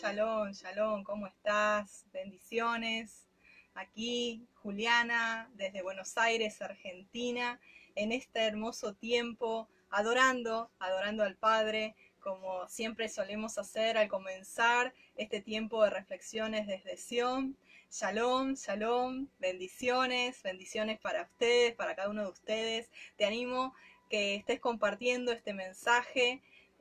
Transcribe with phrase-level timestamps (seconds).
[0.00, 2.06] Shalom, shalom, ¿cómo estás?
[2.10, 3.28] Bendiciones.
[3.74, 7.60] Aquí Juliana desde Buenos Aires, Argentina,
[7.96, 15.42] en este hermoso tiempo, adorando, adorando al Padre, como siempre solemos hacer al comenzar este
[15.42, 17.58] tiempo de reflexiones desde Sion.
[17.90, 22.90] Shalom, shalom, bendiciones, bendiciones para ustedes, para cada uno de ustedes.
[23.18, 23.74] Te animo
[24.08, 26.40] que estés compartiendo este mensaje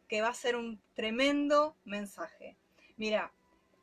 [0.10, 2.39] que va a ser un tremendo mensaje.
[3.00, 3.32] Mira,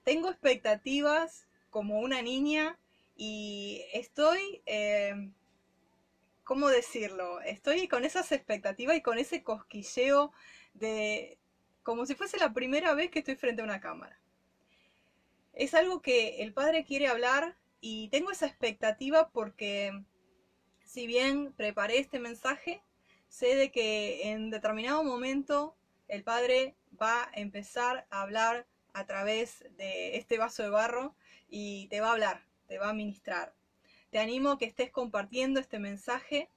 [0.04, 2.78] tengo expectativas como una niña
[3.16, 5.30] y estoy, eh,
[6.44, 7.40] ¿cómo decirlo?
[7.40, 10.32] Estoy con esas expectativas y con ese cosquilleo
[10.74, 11.38] de
[11.82, 14.20] como si fuese la primera vez que estoy frente a una cámara.
[15.54, 19.98] Es algo que el padre quiere hablar y tengo esa expectativa porque
[20.84, 22.82] si bien preparé este mensaje,
[23.30, 25.74] sé de que en determinado momento
[26.06, 31.14] el padre va a empezar a hablar a través de este vaso de barro
[31.50, 33.54] y te va a hablar, te va a ministrar.
[34.08, 36.48] Te animo a que estés compartiendo este mensaje,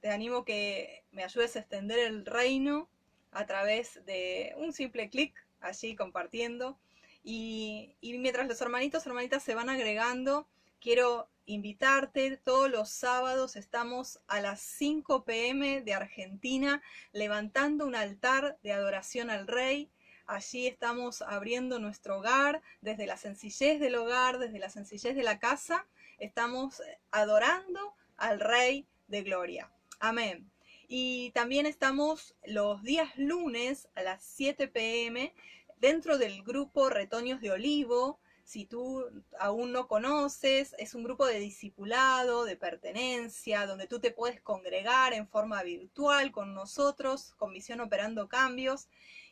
[0.00, 2.90] te animo que me ayudes a extender el reino
[3.32, 6.78] a través de un simple clic allí compartiendo.
[7.24, 10.46] Y, y mientras los hermanitos, hermanitas se van agregando,
[10.80, 12.36] quiero invitarte.
[12.36, 16.82] Todos los sábados estamos a las 5 pm de Argentina
[17.12, 19.90] levantando un altar de adoración al Rey.
[20.28, 25.38] Allí estamos abriendo nuestro hogar, desde la sencillez del hogar, desde la sencillez de la
[25.38, 25.86] casa,
[26.18, 29.72] estamos adorando al Rey de Gloria.
[30.00, 30.50] Amén.
[30.86, 35.32] Y también estamos los días lunes a las 7 pm
[35.78, 38.20] dentro del grupo Retoños de Olivo.
[38.44, 39.06] Si tú
[39.40, 45.14] aún no conoces, es un grupo de discipulado, de pertenencia, donde tú te puedes congregar
[45.14, 48.88] en forma virtual con nosotros, con Misión Operando Cambios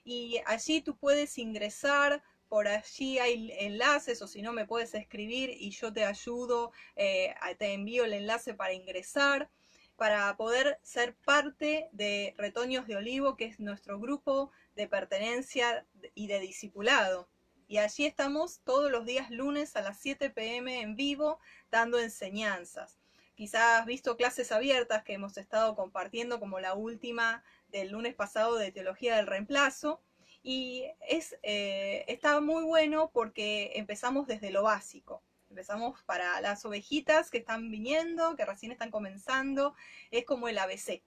[0.07, 5.51] y allí tú puedes ingresar, por allí hay enlaces o si no me puedes escribir
[5.51, 9.51] y yo te ayudo, eh, te envío el enlace para ingresar,
[9.97, 15.85] para poder ser parte de Retoños de Olivo, que es nuestro grupo de pertenencia
[16.15, 17.29] y de discipulado.
[17.67, 21.41] Y allí estamos todos los días lunes a las 7 pm en vivo
[21.73, 23.01] dando enseñanzas.
[23.35, 28.57] Quizás has visto clases abiertas que hemos estado compartiendo como la última del lunes pasado
[28.57, 30.01] de Teología del Reemplazo.
[30.43, 35.23] Y es, eh, está muy bueno porque empezamos desde lo básico.
[35.51, 39.75] Empezamos para las ovejitas que están viniendo, que recién están comenzando.
[40.11, 41.03] Es como el ABC.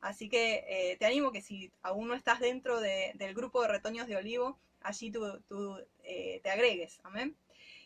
[0.00, 4.06] Así que eh, te animo que si aún no estás dentro del grupo de retoños
[4.06, 7.00] de olivo, allí tú, eh, te agregues.
[7.02, 7.36] Amén.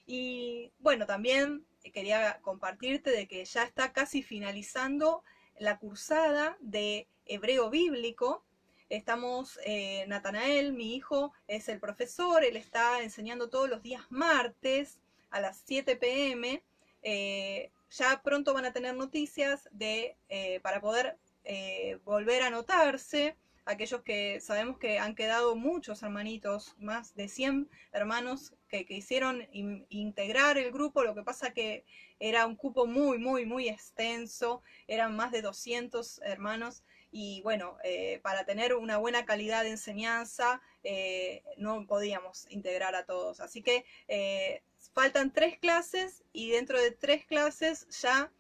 [0.07, 5.23] Y bueno, también quería compartirte de que ya está casi finalizando
[5.59, 8.45] la cursada de hebreo bíblico.
[8.89, 15.01] Estamos, eh, Natanael, mi hijo, es el profesor, él está enseñando todos los días martes
[15.31, 16.63] a las 7 pm.
[17.03, 21.19] Eh, ya pronto van a tener noticias de, eh, para poder
[22.05, 23.37] volver a anotarse.
[23.67, 29.47] Aquellos que sabemos que han quedado muchos hermanitos, más de 100 hermanos que, que hicieron
[29.53, 31.85] integrar el grupo, lo que pasa que
[32.19, 36.85] era un cupo muy, muy, muy extenso, eran más de 200 hermanos
[37.17, 43.05] y bueno, eh, para tener una buena calidad de enseñanza eh, no podíamos integrar a
[43.05, 43.39] todos.
[43.39, 44.63] Así que eh,
[44.93, 48.33] faltan tres clases y dentro de tres clases ya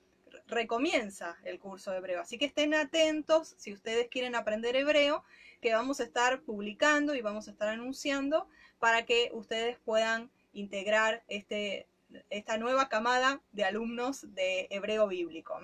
[0.49, 2.21] recomienza el curso de hebreo.
[2.21, 5.23] Así que estén atentos si ustedes quieren aprender hebreo,
[5.61, 8.49] que vamos a estar publicando y vamos a estar anunciando
[8.81, 11.87] para que ustedes puedan integrar este
[12.29, 15.61] esta nueva camada de alumnos de hebreo bíblico.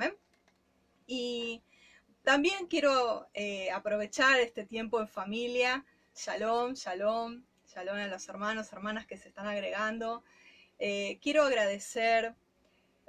[1.09, 1.61] Y
[2.23, 5.85] también quiero eh, aprovechar este tiempo en familia.
[6.15, 10.23] Shalom, shalom, shalom a los hermanos, hermanas que se están agregando.
[10.79, 12.35] Eh, quiero agradecer,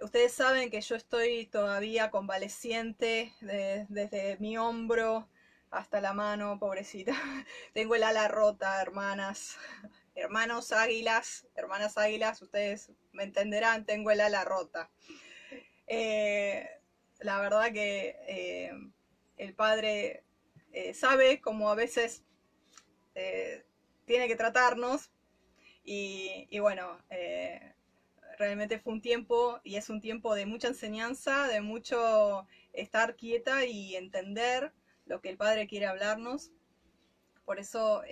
[0.01, 5.27] ustedes saben que yo estoy todavía convaleciente desde mi hombro
[5.69, 7.13] hasta la mano, pobrecita.
[7.73, 9.57] Tengo el ala rota, hermanas
[10.15, 14.89] hermanos águilas, hermanas águilas, ustedes me entenderán, tengo el ala rota.
[15.87, 16.69] Eh,
[17.19, 18.71] la verdad que
[19.41, 20.23] el padre
[20.71, 22.23] eh, sabe cómo a veces
[24.05, 25.11] tiene que tratarnos
[25.83, 26.97] y, bueno,
[28.37, 33.65] realmente fue un tiempo y es un tiempo de mucha enseñanza, de mucho estar quieta
[33.65, 34.71] y entender
[35.05, 36.51] lo que el padre quiere hablarnos.
[37.43, 38.03] Por eso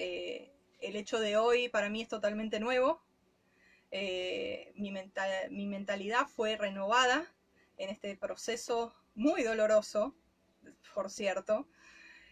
[0.81, 3.01] el hecho de hoy para mí es totalmente nuevo.
[3.91, 4.91] Eh, mi,
[5.67, 7.25] mentalidad fue renovada
[7.77, 10.15] en este proceso muy doloroso,
[10.93, 11.67] por cierto.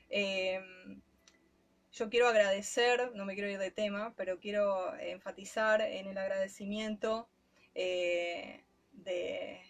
[0.09, 0.61] Eh,
[1.91, 7.27] yo quiero agradecer, no me quiero ir de tema, pero quiero enfatizar en el agradecimiento
[7.73, 9.61] eh, de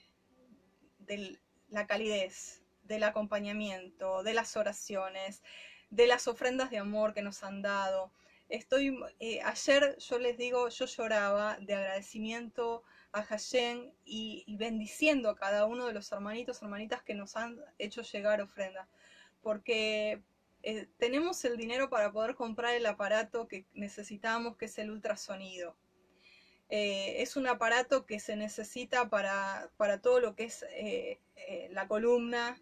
[1.70, 5.44] la calidez, del acompañamiento, de las oraciones,
[5.90, 8.12] de las ofrendas de amor que nos han dado.
[8.50, 15.36] Estoy, eh, ayer yo les digo, yo lloraba de agradecimiento a Hashem y, bendiciendo a
[15.36, 18.88] cada uno de los hermanitos, hermanitas que nos han hecho llegar ofrendas,
[19.42, 20.24] porque
[20.64, 25.76] eh, tenemos el dinero para poder comprar el aparato que necesitamos, que es el ultrasonido.
[26.70, 30.66] Eh, es un aparato que se necesita para, para todo lo que es
[31.72, 32.62] la columna,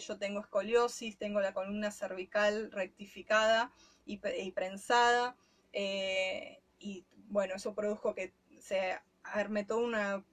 [0.00, 3.72] yo tengo escoliosis, tengo la columna cervical rectificada
[4.06, 5.36] y, prensada,
[5.72, 10.24] eh, y bueno, eso produjo que se arme toda una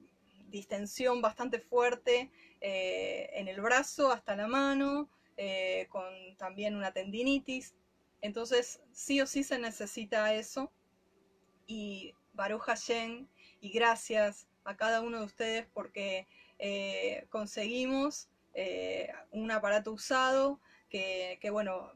[0.47, 2.31] distensión bastante fuerte
[2.61, 5.09] eh, en el brazo hasta la mano,
[5.89, 7.73] con también una tendinitis.
[8.21, 10.71] Entonces, sí o sí se necesita eso.
[11.65, 13.27] Y Baruch Hashem,
[13.59, 16.27] y gracias a cada uno de ustedes porque
[17.29, 20.59] conseguimos eh, un aparato usado
[20.89, 21.91] que, bueno,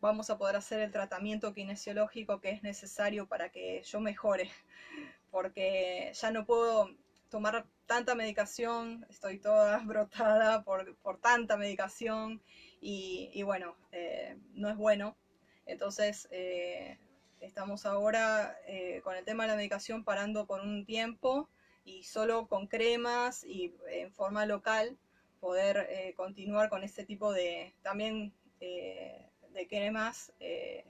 [0.00, 4.50] vamos a poder hacer el tratamiento kinesiológico que es necesario para que yo mejore,
[5.30, 6.90] porque ya no puedo
[7.30, 12.42] tomar tanta medicación, estoy toda brotada por, tanta medicación
[12.80, 15.16] y, bueno, eh, no es bueno.
[15.64, 16.98] Entonces, eh,
[17.40, 18.58] estamos ahora
[19.02, 21.48] con el tema de la medicación parando por un tiempo
[21.84, 24.98] y solo con cremas y en forma local
[25.44, 30.84] poder eh, continuar con este tipo de también eh, de cremas eh,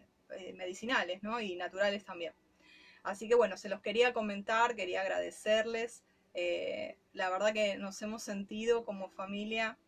[0.54, 2.32] medicinales y naturales también.
[3.02, 6.02] Así que bueno, se los quería comentar, quería agradecerles.
[7.12, 9.78] la verdad que nos hemos sentido como familia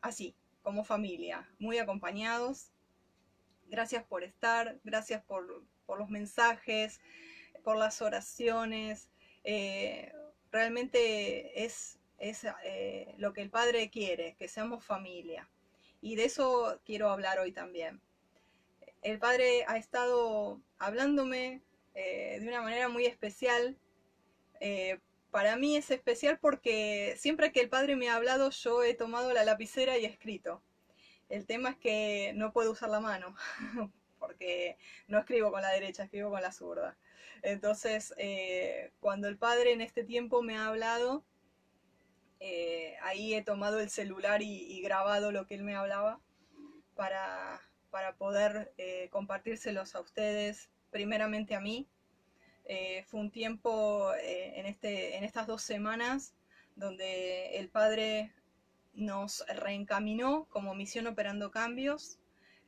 [0.00, 2.72] así, como familia, muy acompañados.
[3.68, 7.00] Gracias por estar, gracias por, por los mensajes,
[7.62, 9.08] por las oraciones.
[10.50, 15.48] realmente es es eh, lo que el Padre quiere, que seamos familia.
[16.06, 18.00] Y de eso quiero hablar hoy también.
[19.02, 21.62] El Padre ha estado hablándome
[21.94, 23.76] eh, de una manera muy especial.
[24.60, 25.00] Eh,
[25.32, 29.32] para mí es especial porque siempre que el Padre me ha hablado yo he tomado
[29.32, 30.62] la lapicera y he escrito.
[31.28, 33.34] El tema es que no puedo usar la mano,
[34.20, 36.96] porque no escribo con la derecha, escribo con la zurda.
[37.42, 38.14] Entonces,
[39.00, 41.24] cuando el Padre en este tiempo me ha hablado,
[42.40, 46.20] eh, ahí he tomado el celular y, grabado lo que él me hablaba
[46.94, 47.60] para,
[48.18, 51.88] poder eh, compartírselos a ustedes, primeramente a mí.
[52.66, 56.34] Eh, fue un tiempo en, este, en estas dos semanas
[56.74, 58.32] donde el Padre
[58.92, 62.18] nos reencaminó como misión operando cambios,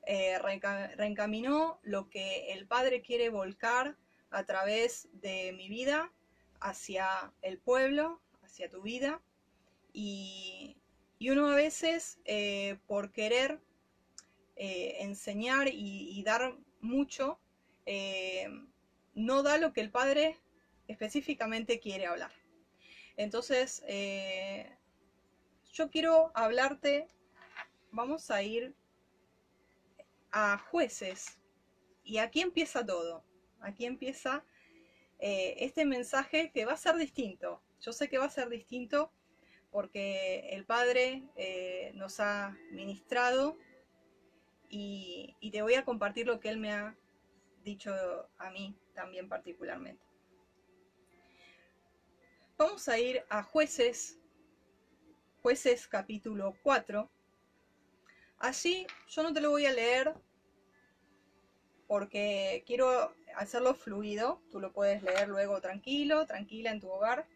[0.06, 3.96] reencaminó lo que el Padre quiere volcar
[4.30, 6.10] a través de mi vida
[6.60, 9.20] hacia el pueblo, hacia tu vida,
[10.00, 10.76] y,
[11.28, 13.60] uno a veces, eh, por querer
[14.54, 17.40] eh, enseñar y, dar mucho,
[17.84, 18.48] eh,
[19.14, 20.38] no da lo que el padre
[20.86, 22.30] específicamente quiere hablar.
[23.16, 23.82] Entonces,
[25.72, 27.08] yo quiero hablarte,
[27.90, 28.76] vamos a ir
[30.30, 31.40] a jueces.
[32.04, 33.24] Y aquí empieza todo.
[33.60, 34.44] Aquí empieza
[35.18, 37.60] este mensaje que va a ser distinto.
[37.80, 39.12] Yo sé que va a ser distinto
[39.70, 43.56] porque el Padre eh, nos ha ministrado
[44.68, 46.96] y, te voy a compartir lo que Él me ha
[47.64, 47.92] dicho
[48.38, 50.04] a mí también particularmente.
[52.56, 54.18] Vamos a ir a jueces,
[55.42, 57.08] jueces capítulo 4.
[58.38, 60.14] Allí yo no te lo voy a leer
[61.86, 67.26] porque quiero hacerlo fluido, tú lo puedes leer luego tranquilo, tranquila en tu hogar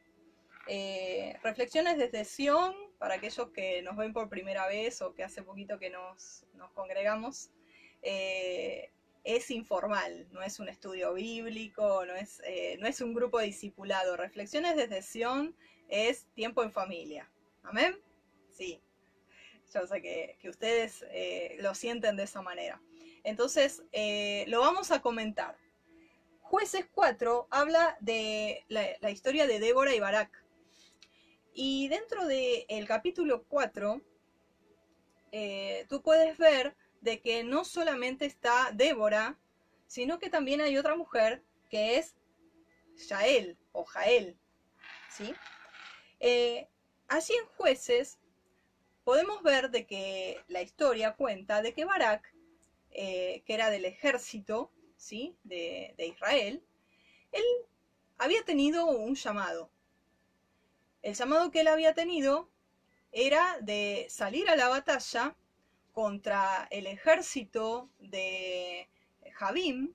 [0.68, 5.42] eh, reflexiones desde Sion, para aquellos que nos ven por primera vez o que hace
[5.42, 7.50] poquito que nos, congregamos.
[8.02, 8.90] Eh,
[9.24, 14.16] es informal, no es un estudio bíblico, no es, eh, no es un grupo discipulado.
[14.16, 15.56] Reflexiones desde Sion
[15.88, 17.30] es tiempo en familia.
[17.62, 18.00] ¿Amén?
[18.50, 18.80] Sí.
[19.72, 21.04] Yo sé que, ustedes
[21.60, 22.80] lo sienten de esa manera.
[23.24, 23.82] Entonces,
[24.46, 25.56] lo vamos a comentar.
[26.40, 30.41] Jueces 4 habla de la, la historia de Débora y Barak.
[31.54, 34.00] Y dentro del capítulo 4,
[35.32, 39.38] eh, tú puedes ver de que no solamente está Débora,
[39.86, 42.16] sino que también hay otra mujer que es
[43.08, 44.38] Jael o Jael.
[45.10, 45.34] ¿sí?
[46.20, 46.68] Eh,
[47.08, 48.18] allí en jueces
[49.04, 52.32] podemos ver de que la historia cuenta de que Barak
[52.94, 55.34] eh, que era del ejército ¿sí?
[55.44, 56.62] de, de Israel,
[57.32, 57.44] él
[58.18, 59.70] había tenido un llamado.
[61.02, 62.48] El llamado que él había tenido
[63.10, 65.36] era de salir a la batalla
[65.92, 68.88] contra el ejército de
[69.34, 69.92] Jabim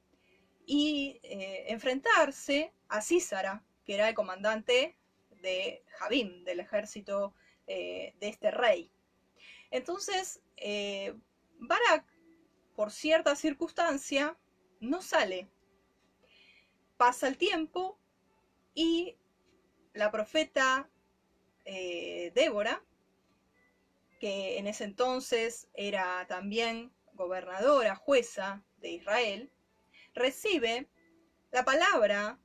[0.65, 4.97] y eh, enfrentarse a Císara, que era el comandante
[5.41, 7.33] de Jabim, del ejército
[7.67, 8.91] eh, de este rey.
[9.71, 11.15] Entonces, eh,
[11.57, 12.05] Barak,
[12.75, 14.37] por cierta circunstancia,
[14.81, 15.49] no sale.
[16.97, 17.97] Pasa el tiempo
[18.73, 19.15] y
[19.93, 20.89] la profeta
[22.33, 22.81] Débora
[24.19, 29.51] que en ese entonces era también gobernadora, jueza de Israel,
[30.13, 30.87] recibe
[31.51, 32.39] la palabra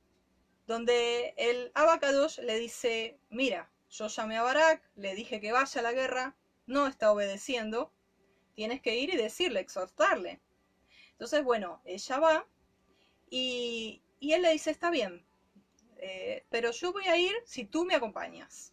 [0.67, 5.83] donde el Abacadosh le dice, mira, yo llamé a Barak, le dije que vaya a
[5.83, 7.91] la guerra, no está obedeciendo,
[8.55, 10.39] tienes que ir y decirle, exhortarle.
[11.11, 12.47] Entonces, bueno, ella va
[13.29, 15.25] y, él le dice, está bien,
[15.97, 18.72] eh, pero yo voy a ir si tú me acompañas.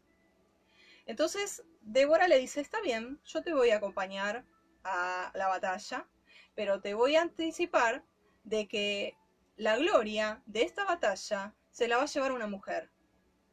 [1.10, 4.44] Entonces, Débora le dice, está bien, yo te voy a acompañar
[4.84, 6.08] a la batalla,
[6.54, 8.04] pero te voy a anticipar
[8.44, 9.16] de que
[9.56, 12.92] la gloria de esta batalla se la va a llevar una mujer,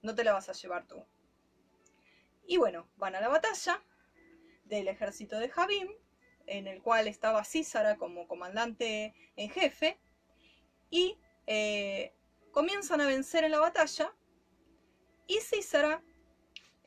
[0.03, 1.03] no te la vas a llevar tú.
[2.45, 3.83] Y bueno, van a la batalla
[4.65, 5.89] del ejército de Jabim,
[6.45, 9.99] en el cual estaba Císara como comandante en jefe,
[10.91, 12.13] y eh,
[12.51, 14.13] comienzan a vencer en la batalla,
[15.25, 16.03] y Císara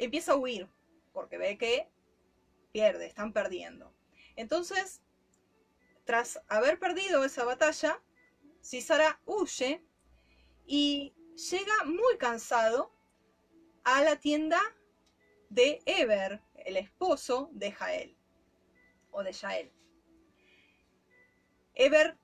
[0.00, 0.68] empieza a huir
[1.12, 1.88] porque ve que
[2.72, 3.94] pierde, están perdiendo.
[4.36, 5.02] Entonces,
[6.04, 8.02] tras haber perdido esa batalla,
[8.62, 9.84] Cisara huye
[10.66, 11.14] y
[11.50, 12.92] llega muy cansado
[13.84, 14.60] a la tienda
[15.48, 18.16] de Eber, el esposo de Jael,
[19.10, 19.72] o de Jael.
[21.74, 22.16] Eber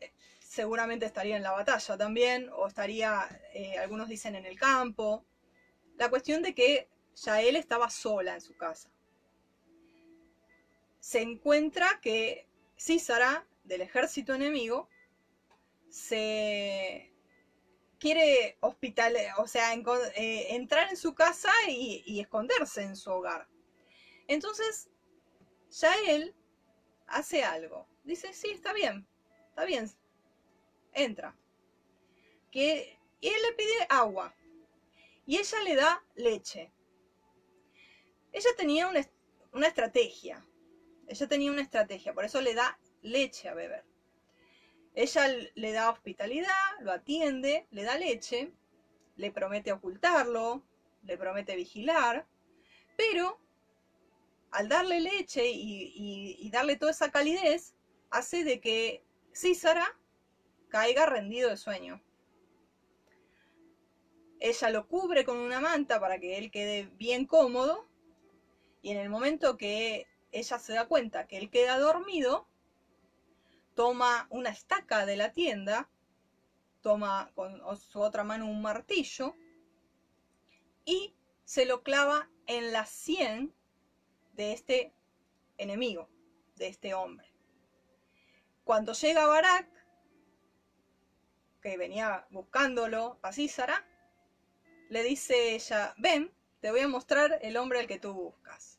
[0.00, 5.24] eh, seguramente estaría en la batalla también, o estaría, eh, algunos dicen, en el campo.
[5.96, 8.90] La cuestión de que ya él estaba sola en su casa.
[11.00, 14.88] Se encuentra que Císara, del ejército enemigo,
[15.88, 17.12] se
[17.98, 23.46] quiere hospital, o sea, eh, entrar en su casa y, y, esconderse en su hogar.
[24.26, 24.88] Entonces,
[25.70, 26.34] ya él
[27.06, 27.86] hace algo.
[28.04, 29.06] Dice, sí, está bien,
[29.50, 29.88] está bien,
[30.92, 31.36] entra.
[32.50, 34.34] Que él le pide agua
[35.26, 36.72] y ella le da leche.
[38.32, 40.44] Ella tenía una, estrategia.
[41.06, 43.84] Ella tenía una estrategia, por eso le da leche a beber.
[44.94, 48.52] Ella le da hospitalidad, lo atiende, le da leche,
[49.16, 50.62] le promete ocultarlo,
[51.02, 52.26] le promete vigilar,
[52.96, 53.38] pero
[54.50, 57.74] al darle leche y, y, darle toda esa calidez,
[58.10, 59.02] hace de que
[59.34, 59.98] Císara
[60.68, 62.02] caiga rendido de sueño.
[64.40, 67.91] Ella lo cubre con una manta para que él quede bien cómodo
[68.82, 72.48] y en el momento que ella se da cuenta que él queda dormido,
[73.74, 75.88] toma una estaca de la tienda,
[76.82, 79.36] toma con su otra mano un martillo
[80.84, 83.54] y se lo clava en la sien
[84.34, 84.92] de este
[85.58, 86.08] enemigo,
[86.56, 87.32] de este hombre.
[88.64, 89.68] Cuando llega Barak,
[91.60, 93.86] que venía buscándolo a Císara,
[94.88, 98.71] le dice ella, ven, te voy a mostrar el hombre al que tú buscas.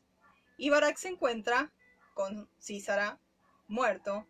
[0.56, 1.72] Y Barak se encuentra
[2.14, 3.18] con Císara
[3.66, 4.26] muerto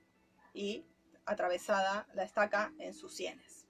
[0.53, 0.87] y
[1.27, 3.67] atravesada la estaca en sus sienes.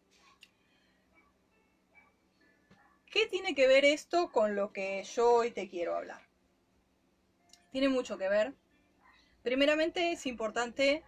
[3.07, 6.29] ¿Qué tiene que ver esto con lo que yo hoy te quiero hablar?
[7.71, 8.55] Tiene mucho que ver.
[9.43, 11.05] Primeramente es importante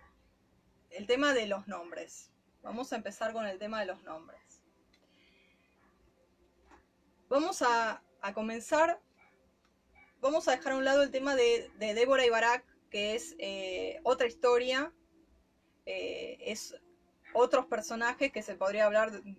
[0.90, 2.30] el tema de los nombres.
[2.62, 4.62] Vamos a empezar con el tema de los nombres.
[7.28, 9.00] Vamos a a comenzar,
[10.20, 14.00] vamos a dejar a un lado el tema de, Débora y Barak, que es eh,
[14.02, 14.92] otra historia,
[15.84, 16.74] eh, es
[17.32, 19.36] otros personajes que se podría hablar de,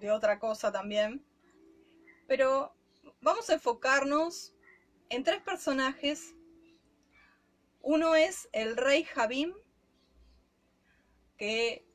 [0.00, 1.24] de otra cosa también.
[2.26, 2.74] Pero
[3.20, 4.54] vamos a enfocarnos
[5.08, 6.34] en tres personajes.
[7.82, 9.54] Uno es el rey Jabim,
[11.36, 11.86] que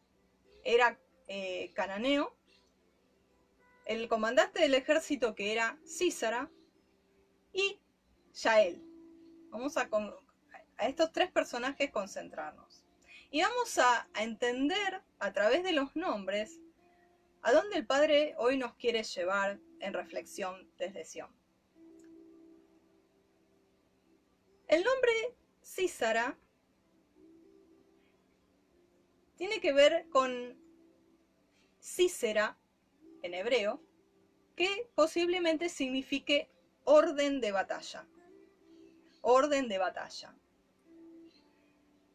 [0.63, 2.35] era eh, cananeo,
[3.85, 6.49] el comandante del ejército que era Císara
[7.51, 7.79] y
[8.33, 8.83] Yael.
[9.49, 9.89] Vamos a,
[10.77, 12.85] a estos tres personajes concentrarnos.
[13.29, 16.59] Y vamos a, a entender a través de los nombres
[17.43, 21.29] a dónde el Padre hoy nos quiere llevar en reflexión desde Sion.
[24.67, 25.11] El nombre
[25.63, 26.37] Císara
[29.35, 30.57] tiene que ver con
[31.81, 32.57] Cícera,
[33.23, 33.81] en hebreo,
[34.55, 36.49] que posiblemente signifique
[36.83, 38.07] orden de batalla.
[39.21, 40.35] Orden de batalla.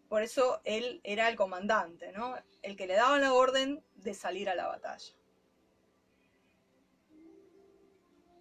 [0.08, 2.36] Por eso él era el comandante, ¿no?
[2.62, 5.14] El que le daba la orden de salir a la batalla.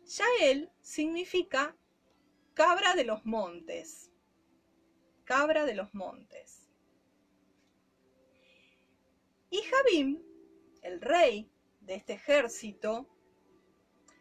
[0.05, 1.75] Yael significa
[2.53, 4.11] cabra de los montes.
[5.23, 6.69] Cabra de los montes.
[9.49, 10.21] Y Jabim,
[10.81, 11.49] el rey
[11.81, 13.07] de este ejército,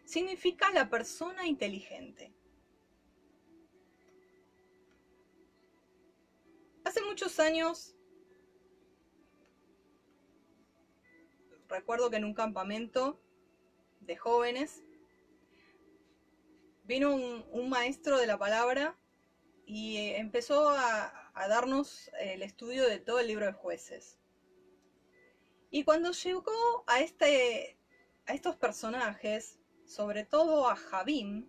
[0.04, 2.33] significa la persona inteligente.
[6.84, 7.94] Hace muchos años,
[11.68, 13.18] recuerdo que en un campamento
[14.00, 14.82] de jóvenes,
[16.84, 18.98] vino un, maestro de la palabra
[19.64, 24.18] y eh, empezó a, a darnos el estudio de todo el libro de jueces.
[25.70, 27.78] Y cuando llegó a, este,
[28.26, 31.48] a estos personajes, sobre todo a Jabim,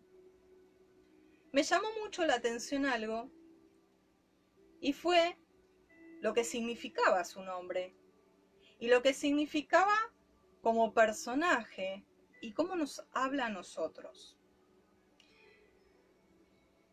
[1.52, 3.30] me llamó mucho la atención algo
[4.80, 5.38] y fue
[6.22, 7.96] lo que significaba su nombre
[8.80, 9.96] y lo que significaba
[10.62, 12.06] como personaje
[12.42, 14.38] y cómo nos habla a nosotros.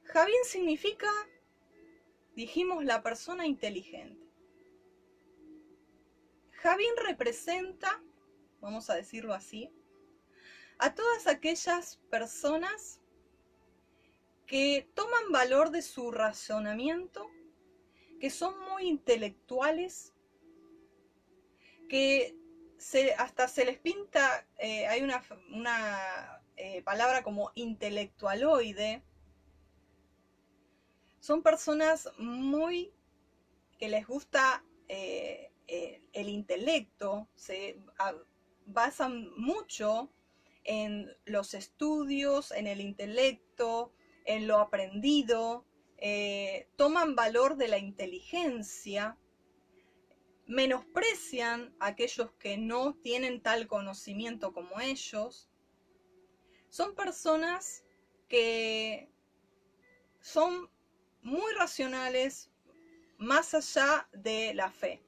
[0.05, 1.11] Javín significa,
[2.35, 4.23] dijimos, la persona inteligente.
[6.53, 8.03] Javín representa,
[8.61, 9.73] vamos a decirlo así,
[10.79, 13.01] a todas aquellas personas
[14.47, 17.31] que toman valor de su razonamiento,
[18.23, 20.15] que son muy intelectuales,
[21.89, 22.37] que
[23.19, 29.03] hasta se les pinta, eh, hay una, eh, palabra como intelectualoide,
[31.19, 32.93] son personas muy
[33.77, 37.77] que les gusta eh, el intelecto, se
[38.67, 40.13] basan mucho
[40.63, 43.93] en los estudios, en el intelecto,
[44.27, 45.65] en lo aprendido,
[46.05, 49.17] eh, toman valor de la inteligencia,
[50.47, 55.49] menosprecian a aquellos que no tienen tal conocimiento como ellos.
[56.71, 57.85] Son personas
[58.27, 59.13] que
[60.21, 60.69] son
[61.23, 62.51] muy racionales
[63.17, 65.05] más allá de la fe.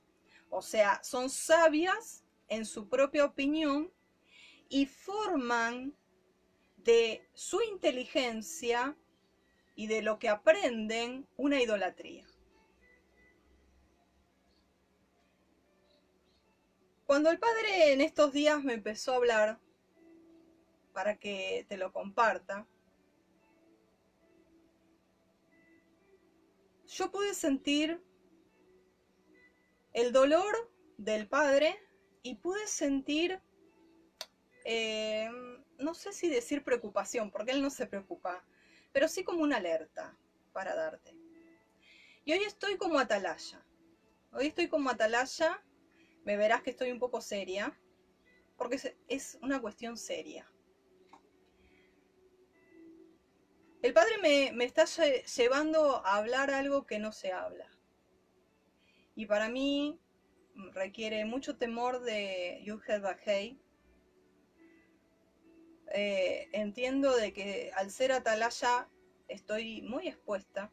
[0.49, 3.93] O sea, son sabias en su propia opinión
[4.69, 5.93] y forman
[6.77, 8.97] de su inteligencia
[9.75, 12.27] y de lo que aprenden una idolatría.
[17.07, 19.61] Cuando el padre en estos días me empezó a hablar,
[20.93, 22.67] para que te lo comparta,
[26.87, 28.01] yo pude sentir
[29.93, 31.77] el dolor del padre
[32.23, 33.41] y pude sentir
[34.65, 35.29] eh,
[35.79, 38.45] no sé si decir preocupación, porque él no se preocupa,
[38.95, 40.17] pero sí como una alerta
[40.53, 41.17] para darte.
[42.25, 43.61] Y hoy estoy como atalaya.
[44.31, 45.61] Hoy estoy como atalaya,
[46.25, 47.77] me verás que estoy un poco seria,
[48.57, 50.49] porque es una cuestión seria.
[53.83, 57.69] El padre me, está llevando a hablar algo que no se habla.
[59.17, 59.99] Y para mí
[60.73, 63.61] requiere mucho temor de Yuhel Bajei,
[65.97, 68.89] eh, entiendo de que al ser atalaya
[69.29, 70.73] estoy muy expuesta.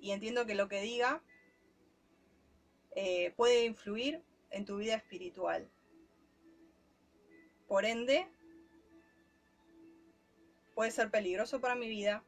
[0.00, 1.22] Y entiendo que lo que diga
[2.96, 5.70] eh, puede influir en tu vida espiritual.
[7.68, 8.26] Por ende,
[10.74, 12.24] puede ser peligroso para mi vida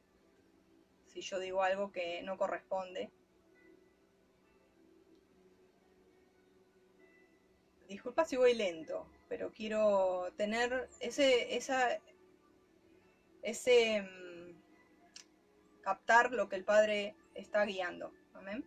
[1.06, 3.10] si yo digo algo que no corresponde
[7.88, 12.00] disculpa si voy lento, pero quiero tener ese, esa,
[13.42, 18.12] ese, mm, captar lo que el Padre está guiando.
[18.34, 18.64] Amén.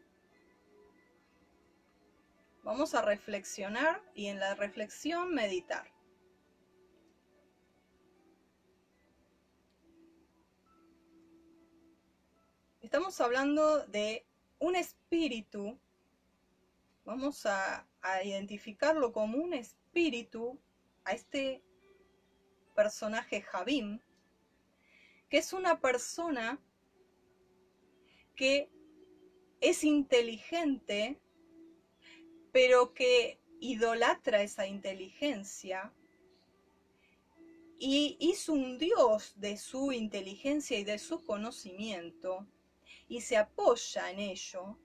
[2.63, 5.91] Vamos a reflexionar y en la reflexión meditar.
[12.81, 14.25] Estamos hablando de
[14.59, 15.79] un espíritu
[17.09, 17.85] vamos a,
[18.23, 19.78] identificarlo como un espíritu,
[21.03, 21.61] a este
[22.75, 23.99] personaje Javim,
[25.29, 26.59] que es una persona
[28.35, 28.69] que
[29.59, 31.19] es inteligente,
[32.51, 35.93] pero que idolatra esa inteligencia
[37.77, 42.47] y hizo un dios de su inteligencia y de su conocimiento
[43.07, 44.77] y se apoya en ello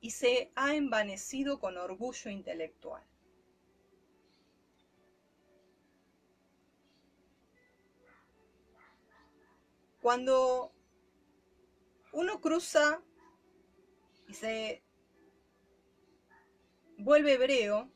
[0.00, 3.09] y se ha envanecido con orgullo intelectual.
[10.00, 10.72] Cuando
[12.12, 13.02] uno cruza
[14.28, 14.82] y se
[16.96, 17.90] vuelve hebreo,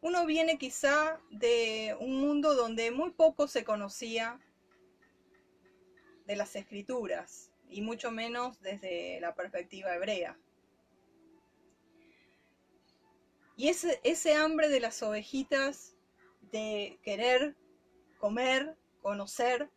[0.00, 4.40] uno viene quizá de un mundo donde muy poco se conocía
[6.26, 10.38] de las escrituras y mucho menos desde la perspectiva hebrea.
[13.56, 15.96] Y ese, ese hambre de las ovejitas
[16.52, 17.56] de querer
[18.18, 19.70] comer, conocer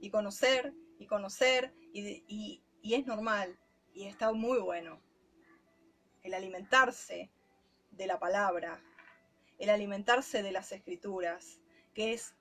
[0.00, 3.58] y conocer y conocer y, y es normal
[3.92, 5.00] y está muy bueno.
[6.22, 7.30] El alimentarse
[7.90, 8.80] de la palabra,
[9.58, 11.60] el alimentarse de las escrituras,
[11.94, 12.34] que es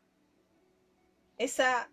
[1.37, 1.89] esa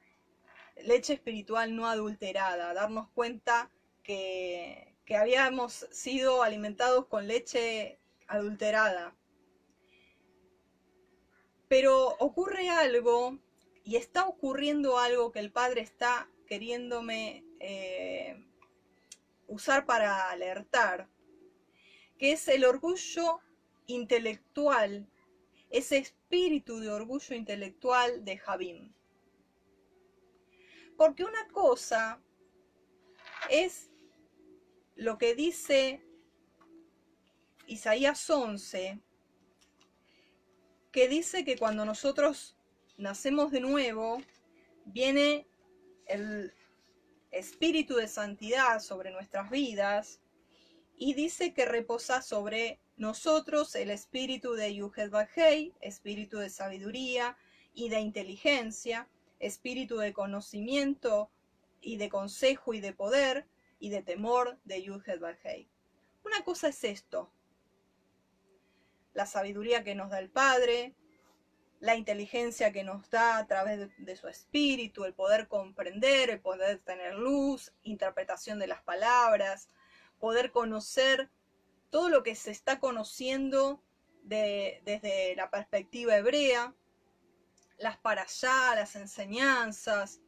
[0.84, 3.70] leche espiritual no adulterada, darnos cuenta
[4.02, 9.16] que, que habíamos sido alimentados con leche adulterada.
[11.68, 13.38] Pero ocurre algo
[13.84, 18.44] y está ocurriendo algo que el Padre está queriéndome eh,
[19.48, 21.08] usar para alertar,
[22.18, 23.40] que es el orgullo
[23.86, 25.08] intelectual,
[25.70, 28.92] ese espíritu de orgullo intelectual de Javim.
[30.96, 32.22] Porque una cosa
[33.50, 33.90] es
[34.94, 36.04] lo que dice
[37.66, 39.00] Isaías 11,
[40.92, 42.56] que dice que cuando nosotros
[42.96, 44.22] nacemos de nuevo,
[44.84, 45.46] viene
[46.06, 46.52] el
[47.30, 50.20] espíritu de santidad sobre nuestras vidas
[50.96, 57.36] y dice que reposa sobre nosotros el espíritu de Yuhed Bajei, espíritu de sabiduría
[57.74, 61.30] y de inteligencia, espíritu de conocimiento
[61.80, 63.46] y de consejo y de poder
[63.80, 65.68] y de temor de Yuhed Bajei.
[66.24, 67.32] Una cosa es esto,
[69.14, 70.94] la sabiduría que nos da el Padre,
[71.82, 76.78] la inteligencia que nos da a través de, su espíritu, el poder comprender, el poder
[76.78, 79.68] tener luz, interpretación de las palabras,
[80.20, 81.28] poder conocer
[81.90, 83.82] todo lo que se está conociendo
[84.22, 86.72] desde la perspectiva hebrea,
[87.78, 90.20] las para allá, las enseñanzas,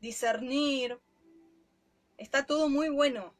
[0.00, 0.98] discernir.
[2.16, 3.36] Está todo muy bueno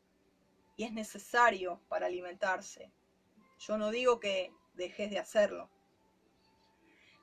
[0.77, 2.93] y es necesario para alimentarse.
[3.59, 5.72] Yo no digo que dejes de hacerlo.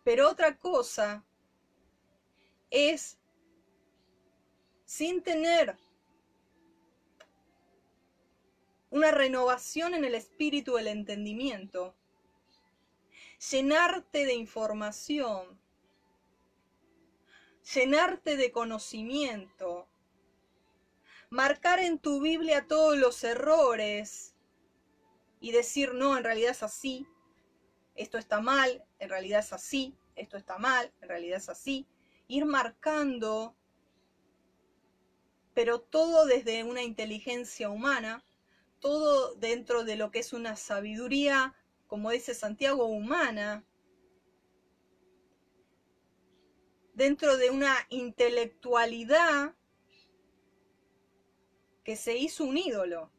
[0.09, 1.23] Pero otra cosa
[2.71, 3.19] es,
[4.83, 5.77] sin tener
[8.89, 11.93] una renovación en el espíritu del entendimiento,
[13.51, 15.61] llenarte de información,
[17.75, 19.87] llenarte de conocimiento,
[21.29, 24.33] marcar en tu Biblia todos los errores
[25.39, 27.05] y decir, no, en realidad es así,
[27.99, 31.85] esto está mal, en realidad es así, esto está mal, en realidad es así.
[32.29, 33.57] Ir marcando,
[35.53, 38.23] pero todo desde una inteligencia humana,
[38.79, 41.53] todo dentro de lo que es una sabiduría,
[41.87, 43.65] como dice Santiago, humana,
[46.93, 49.55] dentro de una intelectualidad
[51.83, 53.11] que se hizo un ídolo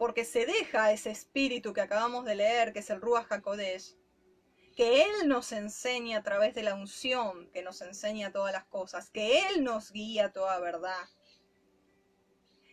[0.00, 3.96] porque se deja ese espíritu que acabamos de leer, que es el Ruach HaKodesh,
[4.74, 9.10] que Él nos enseña a través de la unción, que nos enseña todas las cosas,
[9.10, 11.06] que Él nos guía toda verdad,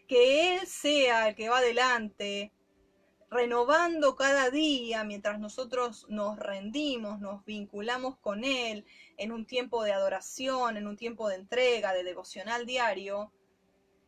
[0.07, 2.53] que Él sea el que va adelante,
[3.29, 8.85] renovando cada día mientras nosotros nos rendimos, nos vinculamos con Él
[9.17, 13.33] en un tiempo de adoración, en un tiempo de entrega, de devocional diario,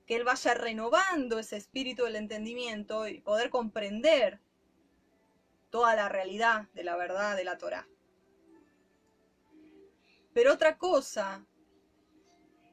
[0.10, 4.39] que Él vaya renovando ese espíritu del entendimiento y poder comprender
[5.69, 7.88] toda la realidad de la verdad de la Torah.
[10.34, 11.45] Pero otra cosa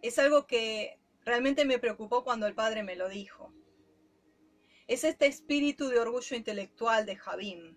[0.01, 3.53] es algo que realmente me preocupó cuando el Padre me lo dijo.
[4.87, 7.77] Es este espíritu de orgullo intelectual de Javim.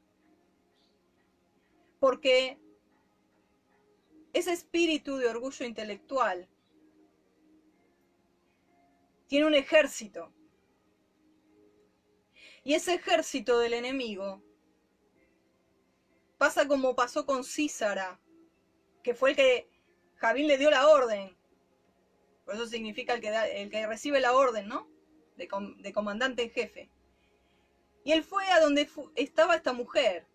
[2.00, 2.58] Porque
[4.32, 6.48] ese espíritu de orgullo intelectual
[9.30, 10.34] tiene un ejército.
[12.64, 14.44] Y ese ejército del enemigo
[16.40, 18.20] pasa como pasó con Císara,
[19.04, 19.70] que fue el que
[20.16, 21.38] Javín le dio la orden.
[22.44, 23.30] Por eso significa el que,
[23.62, 24.90] el que recibe la orden, ¿no?
[25.38, 26.90] De, de, comandante en jefe.
[28.04, 30.26] Y él fue a donde estaba esta mujer,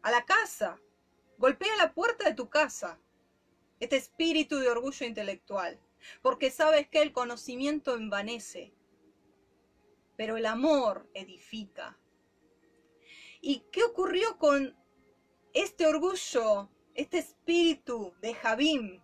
[0.00, 0.80] a la casa.
[1.36, 2.98] Golpea la puerta de tu casa.
[3.80, 5.78] Este espíritu de orgullo intelectual
[6.22, 8.74] porque sabes que el conocimiento envanece,
[10.16, 11.98] pero el amor edifica.
[13.40, 14.76] ¿Y qué ocurrió con
[15.54, 19.02] este orgullo, este espíritu de Jabim?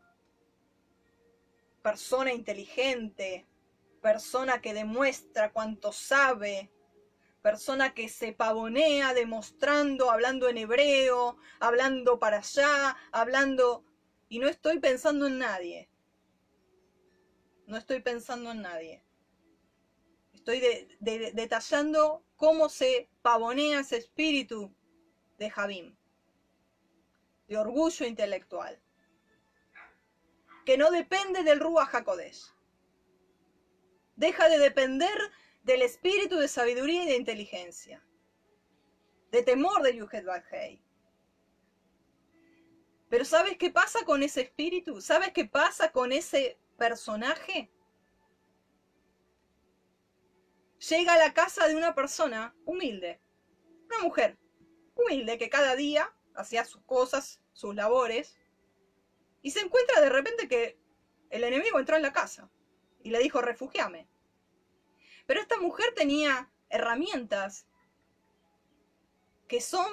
[1.83, 3.47] Persona inteligente,
[4.03, 6.71] persona que demuestra cuánto sabe,
[7.43, 13.85] persona que se pavonea demostrando, hablando en hebreo, hablando para allá, hablando...
[14.29, 15.89] Y no estoy pensando en nadie.
[17.67, 19.03] No estoy pensando en nadie.
[20.33, 20.61] Estoy
[21.01, 24.73] detallando cómo se pavonea ese espíritu
[25.39, 25.97] de Javim,
[27.49, 28.81] de orgullo intelectual,
[30.65, 32.53] que no depende del Ruach HaKodesh.
[34.15, 35.19] Deja de depender
[35.65, 38.07] del espíritu de sabiduría y de inteligencia,
[39.33, 40.81] de temor de Yuhet Bajei.
[43.09, 45.01] Pero ¿sabes qué pasa con ese espíritu?
[45.01, 47.71] ¿Sabes qué pasa con ese personaje?
[50.89, 53.21] Llega a la casa de una persona humilde,
[53.87, 54.39] una mujer
[54.95, 58.37] humilde que cada día hacía sus cosas, sus labores,
[59.43, 60.79] y se encuentra de repente que
[61.31, 62.51] el enemigo entró en la casa
[63.03, 64.09] y le dijo, refugiame.
[65.27, 67.67] Pero esta mujer tenía herramientas
[69.49, 69.93] que son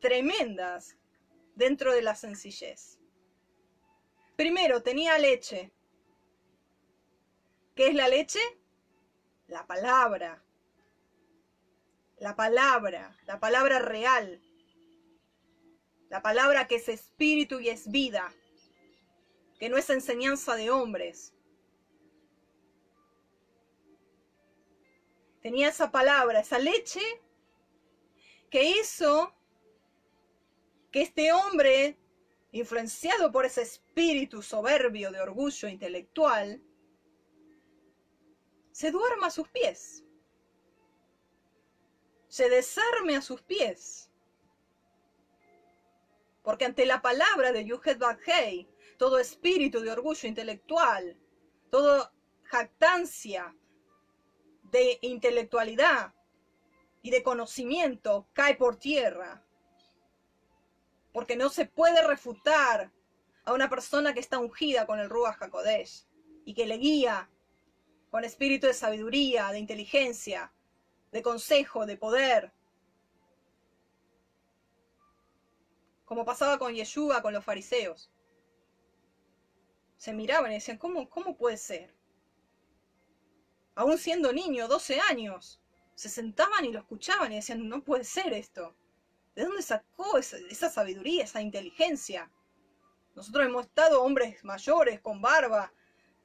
[0.00, 0.96] tremendas
[1.54, 2.98] dentro de la sencillez.
[4.36, 5.72] Primero, tenía leche.
[7.74, 8.40] ¿Qué es la leche?
[9.46, 10.42] La palabra.
[12.18, 14.40] La palabra, la palabra real.
[16.08, 18.32] La palabra que es espíritu y es vida.
[19.58, 21.34] Que no es enseñanza de hombres.
[25.44, 27.02] tenía esa palabra, esa leche,
[28.48, 29.34] que hizo
[30.90, 31.98] que este hombre,
[32.54, 36.62] influenciado por ese espíritu soberbio de orgullo intelectual,
[38.70, 40.04] se duerma a sus pies,
[42.28, 44.08] se desarme a sus pies.
[46.44, 51.18] Porque ante la palabra de Yuhet Bakhei, todo espíritu de orgullo intelectual,
[51.70, 52.12] toda
[52.44, 53.52] jactancia,
[54.70, 56.14] de intelectualidad
[57.02, 59.44] y de conocimiento cae por tierra.
[61.14, 62.92] Porque no se puede refutar
[63.46, 66.06] a una persona que está ungida con el Ruach HaKodesh
[66.44, 67.30] y que le guía
[68.10, 70.52] con espíritu de sabiduría, de inteligencia,
[71.10, 72.52] de consejo, de poder.
[76.04, 78.12] Como pasaba con Yeshua, con los fariseos.
[79.96, 81.94] Se miraban y decían, ¿cómo, cómo puede ser?
[83.74, 85.60] aún siendo niño, 12 años,
[85.94, 88.74] se sentaban y lo escuchaban y decían, no puede ser esto.
[89.34, 92.30] ¿De dónde sacó esa, sabiduría, esa inteligencia?
[93.14, 95.72] Nosotros hemos estado hombres mayores, con barba,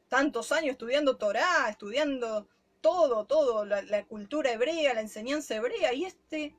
[0.07, 2.47] tantos años estudiando Torah, estudiando
[2.81, 6.55] todo, todo, la, cultura hebrea, la enseñanza hebrea, y este,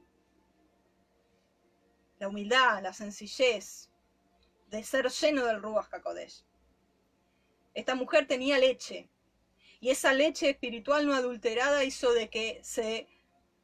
[2.19, 3.89] la humildad, la sencillez
[4.69, 6.45] de ser lleno del Ruach HaKodesh.
[7.75, 9.09] Esta mujer tenía leche,
[9.81, 13.09] y esa leche espiritual no adulterada hizo de que se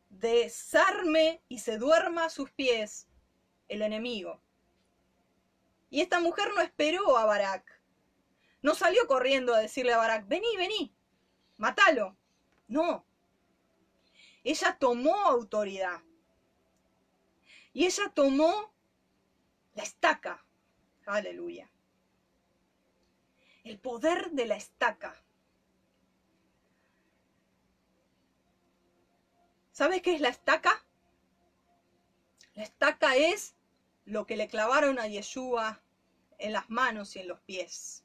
[0.08, 3.08] desarme y se duerma a sus pies
[3.68, 4.40] el enemigo.
[5.90, 7.80] Y esta mujer no esperó a Barak.
[8.62, 10.94] No salió corriendo a decirle a Barak, vení, vení,
[11.56, 12.16] mátalo.
[12.68, 13.04] No.
[14.42, 16.02] Ella tomó autoridad.
[17.72, 18.72] Y ella tomó
[19.74, 20.44] la estaca.
[21.04, 21.70] Aleluya.
[23.64, 25.22] El poder de la estaca.
[29.76, 30.82] ¿Sabes qué es la estaca?
[32.54, 33.54] La estaca es
[34.06, 35.82] lo que le clavaron a Yeshua
[36.38, 38.02] en las manos y en los pies.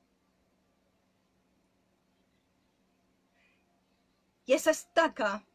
[4.45, 5.45] Y esa estaca,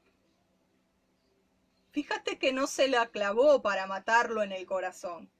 [1.90, 5.30] fíjate que no se la clavó para matarlo en el corazón.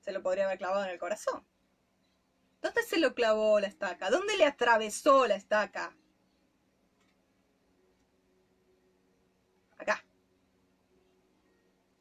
[0.00, 1.46] Se lo podría haber clavado en el corazón.
[2.62, 4.08] ¿Dónde se lo clavó la estaca?
[4.08, 5.94] ¿Dónde le atravesó la estaca?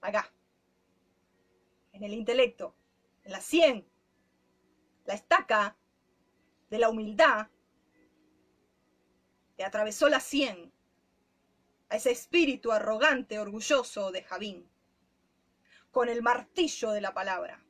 [0.03, 0.31] Acá,
[1.93, 2.75] en el intelecto,
[3.23, 3.87] en la sien,
[5.05, 5.77] la estaca
[6.69, 7.47] de la humildad,
[9.55, 10.73] te atravesó la sien
[11.89, 14.69] a ese espíritu arrogante, orgulloso de Javín,
[15.91, 17.63] con el martillo de la palabra.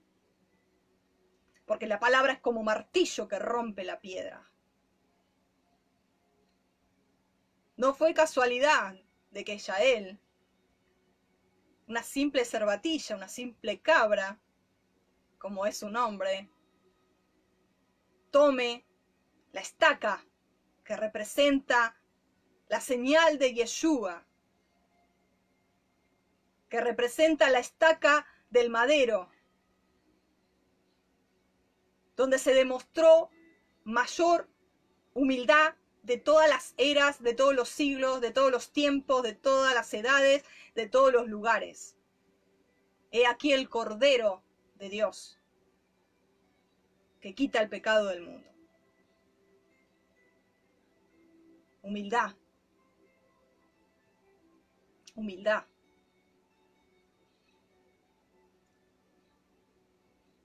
[1.66, 4.50] Porque la palabra es como martillo que rompe la piedra.
[7.76, 8.96] No fue casualidad
[9.32, 10.23] de que Yael
[11.88, 14.40] una simple cervatilla, una simple cabra,
[15.38, 16.50] como es su nombre,
[18.32, 18.86] tome
[19.52, 20.26] la estaca
[20.84, 21.96] que representa
[22.68, 24.26] la señal de Yeshua,
[26.70, 29.30] que representa la estaca del madero,
[32.16, 33.30] donde se demostró
[33.84, 34.50] mayor
[35.14, 39.74] humildad de todas las eras, de todos los siglos, de todos los tiempos, de todas
[39.74, 40.44] las edades,
[40.76, 41.96] de todos los lugares.
[43.12, 44.44] He aquí el Cordero
[44.76, 45.40] de Dios
[47.22, 48.50] que quita el pecado del mundo.
[51.82, 52.36] Humildad.
[55.16, 55.66] Humildad.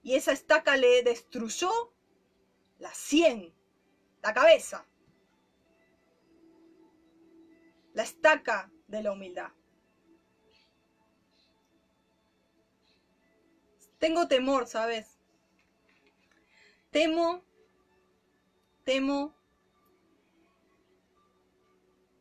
[0.05, 1.71] Y esa estaca le destruyó
[2.79, 3.53] la sien,
[4.23, 4.88] la cabeza.
[7.99, 9.51] La estaca de la humildad.
[13.99, 15.19] Tengo temor, ¿sabes?
[16.93, 17.43] Temo,
[18.85, 19.35] temo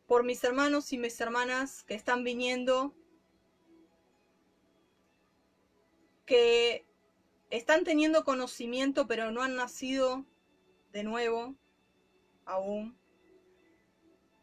[0.08, 2.92] por mis hermanos y mis hermanas que están viniendo,
[6.26, 6.88] que
[7.50, 10.26] están teniendo conocimiento pero no han nacido
[10.90, 11.54] de nuevo
[12.46, 12.97] aún,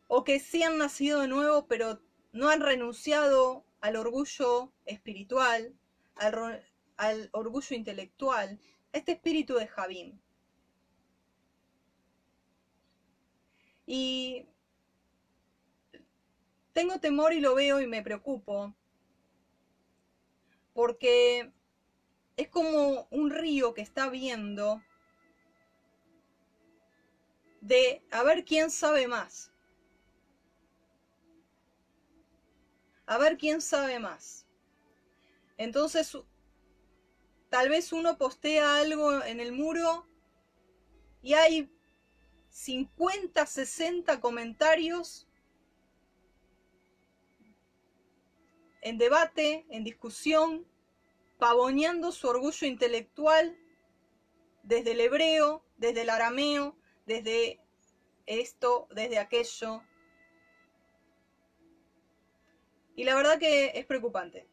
[0.08, 5.74] o que sí han nacido de nuevo pero no han renunciado al orgullo espiritual,
[6.16, 8.60] al, orgullo intelectual,
[8.92, 10.22] este espíritu de Javín.
[13.86, 14.48] Y
[16.74, 18.76] tengo temor y lo veo y me preocupo,
[20.74, 21.52] porque
[22.36, 24.82] es como un río que está viendo
[27.62, 29.55] de a ver quién sabe más.
[33.06, 34.48] A ver quién sabe más.
[35.58, 36.18] Entonces,
[37.50, 40.08] tal vez uno postea algo en el muro
[41.22, 41.72] y hay
[42.50, 45.28] 50, 60 comentarios
[48.82, 50.66] en debate, en discusión,
[51.40, 53.58] pavoneando su orgullo intelectual
[54.64, 57.60] desde el hebreo, desde el arameo, desde
[58.26, 59.82] esto, desde aquello.
[62.96, 64.48] Y la verdad que es preocupante.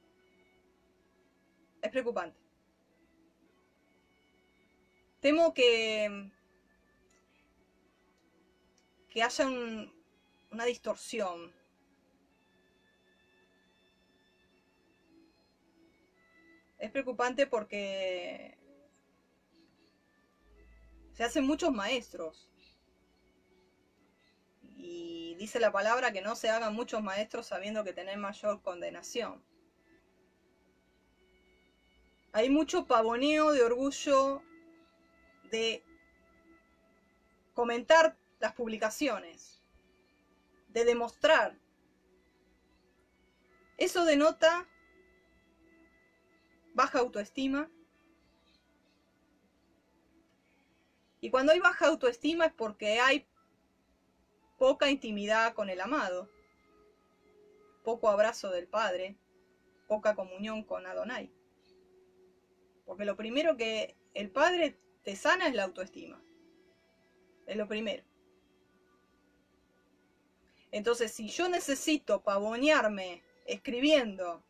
[1.81, 2.38] Es preocupante.
[5.20, 6.31] Temo que,
[9.09, 9.46] que haya
[10.50, 11.52] una distorsión
[16.83, 18.59] es preocupante porque
[21.12, 22.51] se hacen muchos maestros.
[24.83, 29.41] Y dice la palabra que no se hagan muchos maestros sabiendo que tienen mayor condenación.
[32.33, 34.43] Hay mucho pavoneo de orgullo
[35.53, 35.85] de
[37.55, 39.62] comentar las publicaciones,
[40.66, 41.57] de demostrar.
[43.76, 44.66] Eso denota
[46.74, 47.70] baja autoestima.
[51.20, 53.28] Y cuando hay baja autoestima es porque hay
[54.63, 56.31] poca intimidad con el amado,
[57.83, 59.17] poco abrazo del Padre,
[59.89, 61.33] poca comunión con Adonai.
[62.87, 66.23] Porque lo primero que el Padre te sana es la autoestima.
[67.45, 68.05] Es lo primero.
[70.71, 74.45] Entonces, si yo necesito pavonearme escribiendo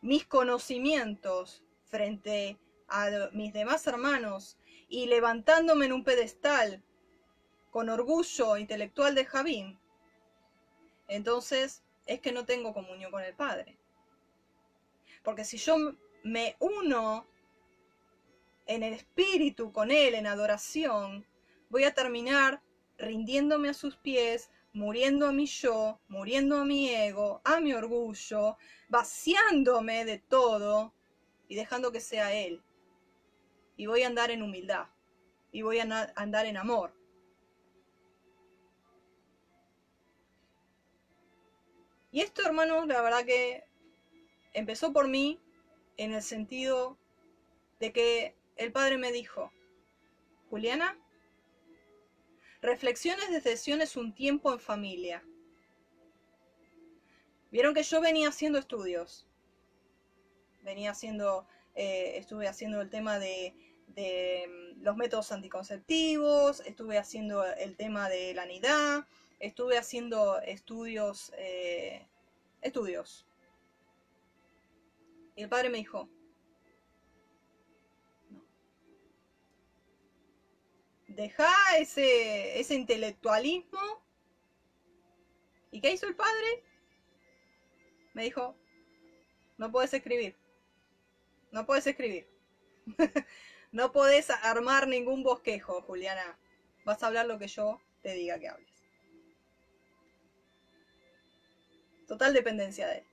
[0.00, 6.84] mis conocimientos frente a mis demás hermanos y levantándome en un pedestal
[7.72, 9.80] con orgullo intelectual de Javín,
[11.08, 13.78] entonces es que no tengo comunión con el Padre.
[15.24, 15.76] Porque si yo
[16.22, 17.26] me uno
[18.66, 21.26] en el espíritu con Él, en adoración,
[21.70, 22.60] voy a terminar
[22.98, 28.58] rindiéndome a sus pies, muriendo a mi yo, muriendo a mi ego, a mi orgullo,
[28.88, 30.92] vaciándome de todo
[31.48, 32.62] y dejando que sea Él.
[33.78, 34.88] Y voy a andar en humildad
[35.50, 37.01] y voy a andar en amor.
[42.12, 43.64] Y esto, hermanos, la verdad que
[44.52, 45.40] empezó por mí
[45.96, 46.96] en el sentido
[47.80, 49.50] de que el Padre me dijo,
[50.50, 50.96] Juliana,
[52.62, 55.24] Reflexiones de sesiones un tiempo en familia.
[57.50, 59.26] Vieron que yo venía haciendo estudios.
[60.62, 61.44] Venía haciendo,
[61.74, 63.52] eh, estuve haciendo el tema de,
[63.96, 69.08] mm, los métodos anticonceptivos, estuve haciendo el tema de la anidad,
[69.42, 72.06] estuve haciendo estudios, eh,
[72.62, 73.26] estudios.
[75.36, 76.08] Y el padre me dijo,
[81.08, 81.46] deja
[81.78, 84.02] ese, ese intelectualismo
[85.72, 86.62] ¿Y qué hizo el padre?
[88.12, 88.54] Me dijo,
[89.56, 90.36] no puedes escribir.
[91.50, 92.28] No puedes escribir.
[93.72, 96.38] no podés armar ningún bosquejo, Juliana.
[96.84, 98.71] Vas a hablar lo que yo te diga que hables.
[102.12, 103.04] Total dependencia de él.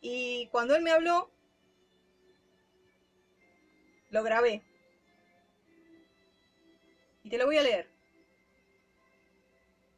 [0.00, 1.30] Y cuando él me habló,
[4.10, 4.64] lo grabé.
[7.22, 7.88] Y te lo voy a leer.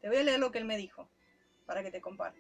[0.03, 1.09] Te voy a leer lo que él me dijo,
[1.65, 2.39] para que te comparta.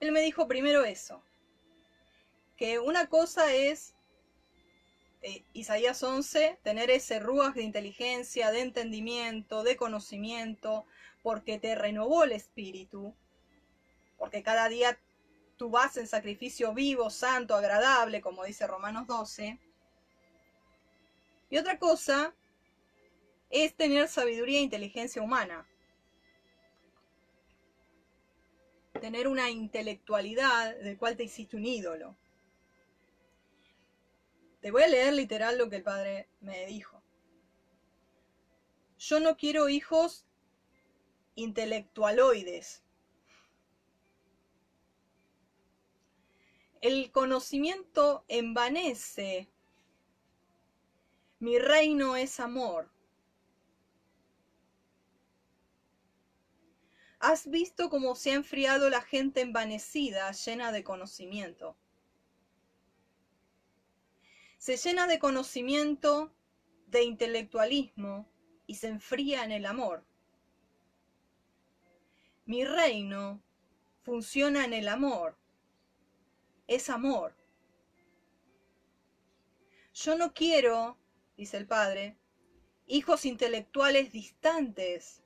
[0.00, 1.22] Él me dijo primero eso,
[2.56, 3.94] que una cosa es,
[5.22, 10.86] eh, Isaías 11, tener ese ruas de inteligencia, de entendimiento, de conocimiento,
[11.22, 13.14] porque te renovó el espíritu,
[14.18, 14.98] porque cada día
[15.56, 19.58] tú vas en sacrificio vivo, santo, agradable, como dice Romanos 12.
[21.50, 22.32] Y otra cosa
[23.50, 25.66] es tener sabiduría e inteligencia humana.
[29.00, 32.16] Tener una intelectualidad del cual te hiciste un ídolo.
[34.60, 37.02] Te voy a leer literal lo que el padre me dijo.
[38.98, 40.26] Yo no quiero hijos
[41.34, 42.82] intelectualoides.
[46.82, 49.50] El conocimiento envanece.
[51.38, 52.90] Mi reino es amor.
[57.18, 61.76] ¿Has visto cómo se ha enfriado la gente envanecida, llena de conocimiento?
[64.60, 66.34] Se llena de conocimiento,
[66.86, 68.30] de intelectualismo
[68.66, 70.04] y se enfría en el amor.
[72.44, 73.42] Mi reino
[74.02, 75.38] funciona en el amor.
[76.66, 77.34] Es amor.
[79.94, 80.98] Yo no quiero,
[81.38, 82.18] dice el padre,
[82.86, 85.22] hijos intelectuales distantes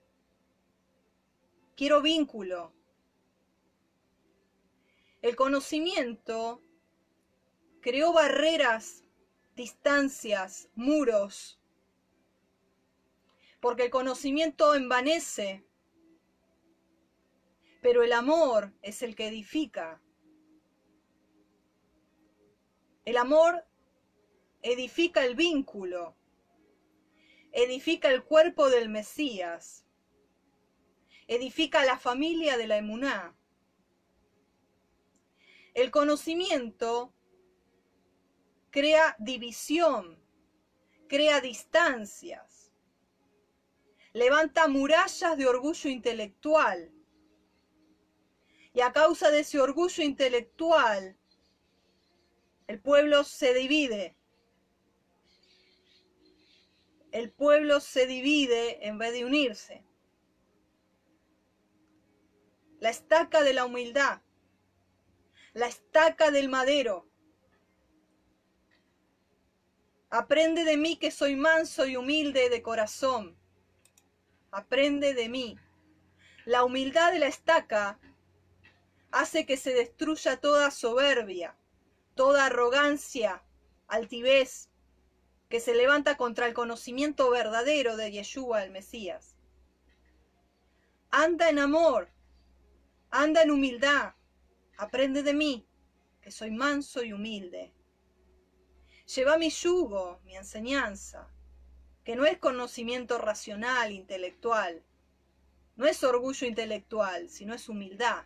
[1.76, 2.72] quiero vínculo.
[5.22, 6.62] El conocimiento
[7.80, 9.03] creó barreras,
[9.54, 11.60] distancias, muros,
[13.60, 15.64] porque el conocimiento envanece,
[17.80, 20.00] pero el amor es el que edifica.
[23.04, 23.66] El amor
[24.62, 26.16] edifica el vínculo,
[27.52, 29.84] edifica el cuerpo del Mesías
[31.26, 33.36] edifica la familia de la emuná.
[35.74, 37.13] El conocimiento
[38.74, 40.18] crea división,
[41.08, 42.72] crea distancias,
[44.12, 46.90] levanta murallas de orgullo intelectual.
[48.72, 51.16] Y a causa de ese orgullo intelectual,
[52.66, 54.16] el pueblo se divide.
[57.12, 59.84] El pueblo se divide en vez de unirse
[62.80, 64.20] la estaca de la humildad,
[65.52, 67.08] la estaca del madero.
[70.16, 73.36] Aprende de mí que soy manso y humilde de corazón.
[74.52, 75.58] Aprende de mí.
[76.44, 77.98] La humildad de la estaca
[79.10, 81.56] hace que se destruya toda soberbia,
[82.14, 83.42] toda arrogancia,
[83.88, 84.68] altivez,
[85.48, 89.34] que se levanta contra el conocimiento verdadero de Yeshua el Mesías.
[91.10, 92.08] Anda en amor,
[93.10, 94.14] Anda en humildad.
[94.76, 95.66] Aprende de mí,
[96.22, 97.73] que soy manso y humilde.
[99.06, 101.28] Lleva mi yugo, mi enseñanza,
[102.04, 104.82] que no es conocimiento racional, intelectual.
[105.76, 108.24] No es orgullo intelectual, sino es humildad.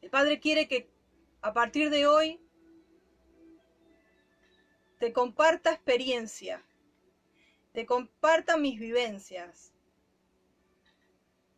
[0.00, 0.90] El Padre quiere que
[1.42, 2.40] a partir de hoy
[4.98, 6.64] te comparta experiencia
[7.76, 9.74] te compartan mis vivencias.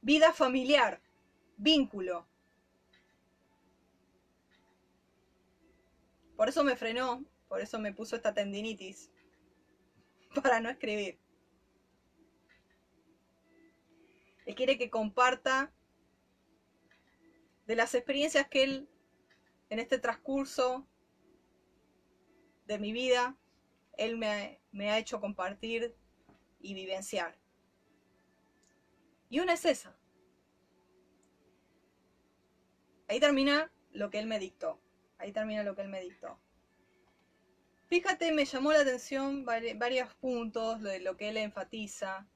[0.01, 1.01] Vida familiar,
[1.57, 2.27] vínculo.
[6.39, 9.11] Por eso me frenó, por eso me puso esta tendinitis,
[10.41, 11.19] para no escribir.
[14.47, 15.73] Él quiere que comparta
[17.67, 18.89] de las experiencias que él
[19.69, 20.87] en este transcurso
[22.67, 23.37] de mi vida,
[23.97, 25.97] él me, me ha hecho compartir
[26.61, 27.37] y vivenciar.
[29.29, 29.99] Y una es esa.
[33.09, 34.81] Ahí termina lo que él me dictó.
[35.19, 36.39] Ahí termina lo que él me dictó.
[37.89, 42.29] Fíjate, me llamó la atención varios puntos de lo que él enfatiza.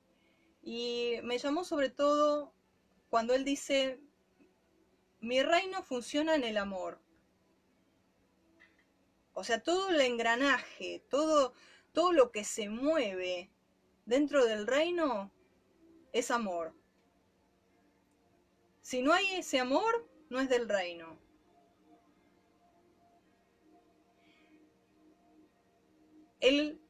[0.63, 2.55] Y me llamó sobre todo
[3.11, 4.01] cuando él dice,
[5.21, 7.01] mi reino funciona en el amor.
[9.35, 11.53] O sea, todo el engranaje, todo,
[11.93, 13.51] todo lo que se mueve
[14.07, 15.31] dentro del reino
[16.13, 16.75] es amor.
[18.81, 21.22] Si no hay ese amor, no es del reino.
[26.43, 26.83] El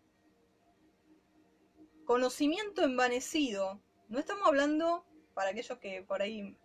[2.06, 6.56] conocimiento envanecido, no estamos hablando, para aquellos que por ahí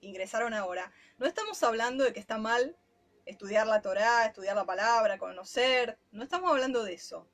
[0.00, 2.78] ingresaron ahora, no estamos hablando de que está mal
[3.26, 7.28] estudiar la Torá, estudiar la palabra, conocer, no estamos hablando de eso.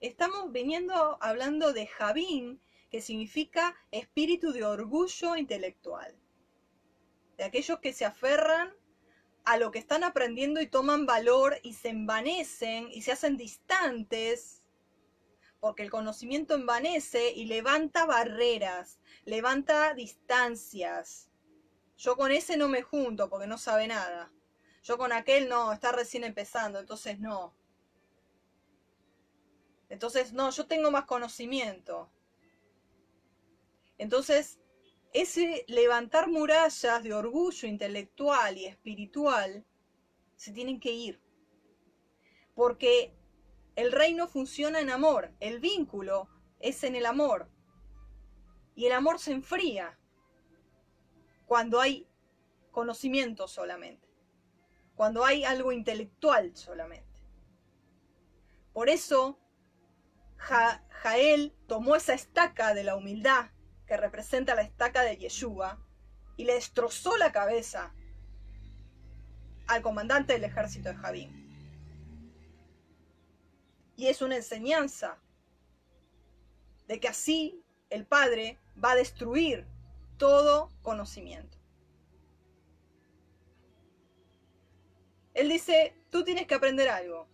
[0.00, 6.18] Estamos viniendo hablando de Javín, que significa espíritu de orgullo intelectual.
[7.36, 8.74] De aquellos que se aferran
[9.50, 14.62] a lo que están aprendiendo y toman valor y se envanecen y se hacen distantes,
[15.58, 21.30] porque el conocimiento envanece y levanta barreras, levanta distancias.
[21.96, 24.32] Yo con ese no me junto porque no sabe nada.
[24.84, 27.52] Yo con aquel no, está recién empezando, entonces no.
[29.88, 32.08] Entonces, no, yo tengo más conocimiento.
[33.98, 34.59] Entonces,
[35.12, 39.64] ese levantar murallas de orgullo intelectual y espiritual
[40.36, 41.20] se tienen que ir.
[42.54, 43.14] Porque
[43.76, 46.28] el reino funciona en amor, el vínculo
[46.60, 47.50] es en el amor.
[48.74, 49.98] Y el amor se enfría
[51.46, 52.06] cuando hay
[52.70, 54.08] conocimiento solamente,
[54.94, 57.20] cuando hay algo intelectual solamente.
[58.72, 59.38] Por eso
[60.36, 63.50] Jael tomó esa estaca de la humildad
[63.90, 65.76] que representa la estaca de Yeshua
[66.36, 67.92] y le destrozó la cabeza
[69.66, 71.50] al comandante del ejército de Javín.
[73.96, 75.18] Y es una enseñanza
[76.86, 79.66] de que así el Padre va a destruir
[80.18, 81.58] todo conocimiento.
[85.34, 87.26] Él dice, tú tienes que aprender algo.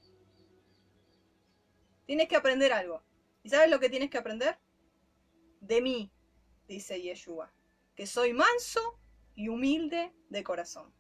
[2.07, 3.03] Tienes que aprender algo.
[3.43, 4.59] ¿Y sabes lo que tienes que aprender?
[5.61, 6.11] De mí,
[6.69, 7.53] dice Yeshua,
[7.95, 8.99] que soy manso
[9.35, 10.93] y humilde de corazón.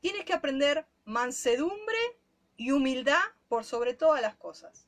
[0.00, 1.98] Tienes que aprender mansedumbre
[2.56, 4.86] y humildad por sobre todas las cosas.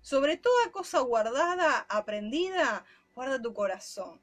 [0.00, 2.84] Sobre toda cosa guardada, aprendida,
[3.14, 4.20] guarda tu corazón.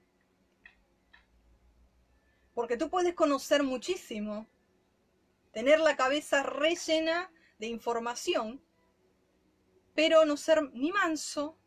[2.53, 4.47] Porque tú puedes conocer muchísimo,
[5.51, 8.63] tener la cabeza rellena de información,
[9.93, 11.57] pero no ser ni manso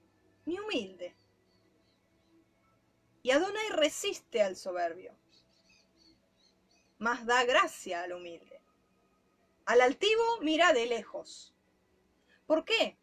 [0.47, 1.15] ni humilde.
[3.23, 5.15] Y Adonai resiste al soberbio,
[6.99, 8.61] mas da gracia al humilde.
[9.67, 11.55] Al altivo mira de lejos.
[12.47, 12.97] ¿Por qué?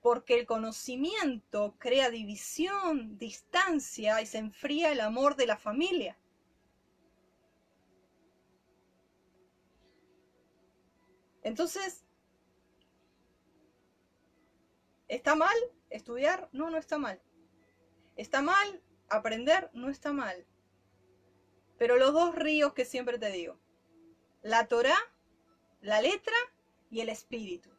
[0.00, 6.18] Porque el conocimiento crea división, distancia y se enfría el amor de la familia.
[11.42, 12.04] Entonces,
[15.08, 15.56] ¿Está mal
[15.88, 16.50] estudiar?
[16.52, 17.20] No, no está mal.
[18.16, 19.70] ¿Está mal aprender?
[19.72, 20.46] No está mal.
[21.78, 23.58] Pero los dos ríos que siempre te digo,
[24.42, 24.98] la Torah,
[25.80, 26.36] la letra
[26.90, 27.70] y el espíritu.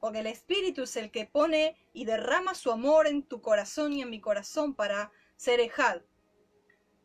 [0.00, 4.02] Porque el espíritu es el que pone y derrama su amor en tu corazón y
[4.02, 6.02] en mi corazón para ser ejad,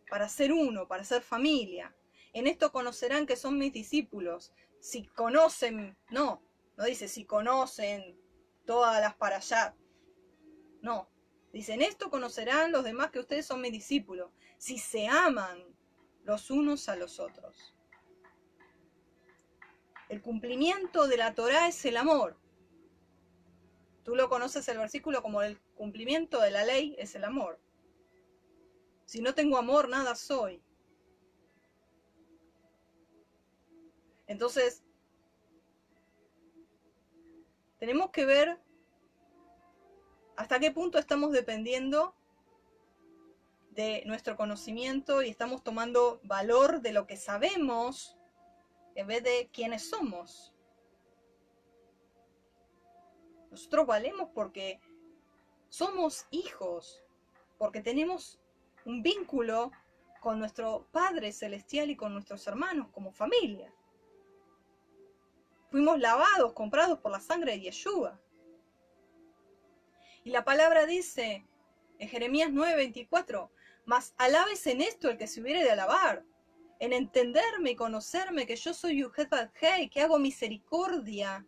[0.09, 1.95] para ser uno, para ser familia.
[2.33, 4.53] En esto conocerán que son mis discípulos.
[4.79, 6.43] Si conocen, no,
[6.77, 8.19] no dice si conocen
[8.65, 9.75] todas las para allá.
[10.81, 11.12] No.
[11.53, 15.63] Dicen, esto conocerán los demás que ustedes son mis discípulos, si se aman
[16.23, 17.75] los unos a los otros.
[20.09, 22.37] El cumplimiento de la Torah es el amor.
[24.03, 27.59] Tú lo conoces el versículo como el cumplimiento de la ley es el amor.
[29.05, 30.59] Si no tengo amor, nada soy.
[34.25, 34.83] Entonces,
[37.77, 38.59] tenemos que ver
[40.35, 42.15] hasta qué punto estamos dependiendo
[43.71, 48.17] de nuestro conocimiento y estamos tomando valor de lo que sabemos
[48.95, 50.53] en vez de quiénes somos.
[53.49, 54.79] Nosotros valemos porque
[55.69, 57.03] somos hijos,
[57.57, 58.39] porque tenemos
[58.85, 59.71] un vínculo
[60.21, 63.73] con nuestro Padre Celestial y con nuestros hermanos como familia.
[65.69, 68.19] Fuimos lavados, comprados por la sangre de Yeshua.
[70.23, 71.45] Y la palabra dice
[71.99, 73.49] en Jeremías 9:24,
[73.85, 76.23] mas alabes en esto el que se hubiere de alabar,
[76.79, 79.05] en entenderme y conocerme que yo soy
[79.61, 81.45] Hei, que hago misericordia,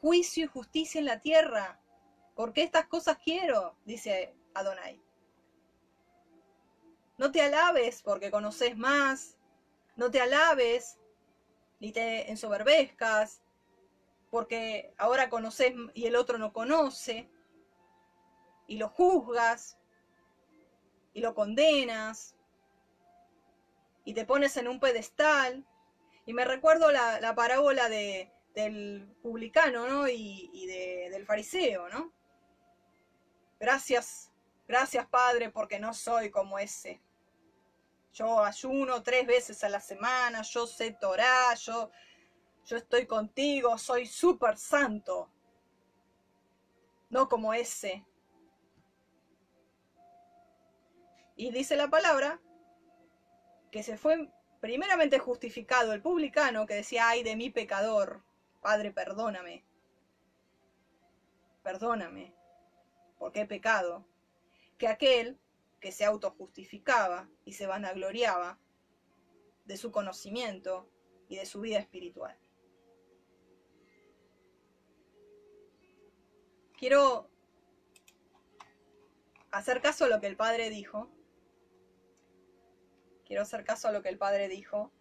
[0.00, 1.80] juicio y justicia en la tierra,
[2.34, 5.00] porque estas cosas quiero, dice Adonai.
[7.16, 9.38] No te alabes porque conoces más,
[9.96, 10.98] no te alabes
[11.78, 13.42] ni te ensoberbezcas,
[14.30, 17.30] porque ahora conoces y el otro no conoce,
[18.66, 19.78] y lo juzgas,
[21.12, 22.34] y lo condenas,
[24.04, 25.64] y te pones en un pedestal.
[26.26, 30.08] Y me recuerdo la, parábola de, del publicano ¿no?
[30.08, 32.12] y, del fariseo, ¿no?
[33.60, 34.30] Gracias,
[34.66, 37.00] gracias Padre, porque no soy como ese.
[38.12, 41.90] Yo ayuno tres veces a la semana, yo sé Torah, yo,
[42.64, 45.30] yo estoy contigo, soy súper santo.
[47.10, 48.04] No como ese.
[51.36, 52.40] Y dice la palabra
[53.70, 54.30] que se fue
[54.60, 58.22] primeramente justificado el publicano que decía, ay de mi pecador,
[58.60, 59.62] Padre, perdóname.
[61.62, 62.34] Perdóname,
[63.18, 64.06] porque he pecado.
[64.78, 65.38] Que aquel
[65.80, 68.58] que se autojustificaba y se vanagloriaba
[69.66, 70.88] de su conocimiento
[71.28, 72.38] y de su vida espiritual.
[76.78, 77.28] Quiero
[79.50, 81.10] hacer caso a lo que el Padre dijo
[83.34, 84.92] quiero hacer caso a lo que el padre dijo.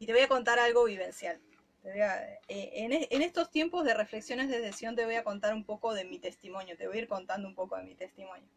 [0.00, 1.40] Y te voy a contar algo vivencial.
[1.84, 5.94] Eh, e, en, estos tiempos de reflexiones de decisión te voy a contar un poco
[5.94, 8.48] de mi testimonio, te voy a ir contando un poco de mi testimonio.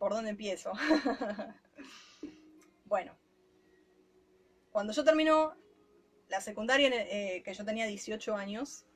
[0.00, 0.72] ¿Por dónde empiezo?
[2.84, 3.16] bueno,
[4.72, 5.54] cuando yo terminó
[6.26, 8.86] la secundaria, eh, que yo tenía 18 años,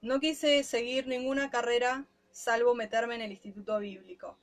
[0.00, 4.38] no quise seguir ninguna carrera salvo meterme en el instituto bíblico.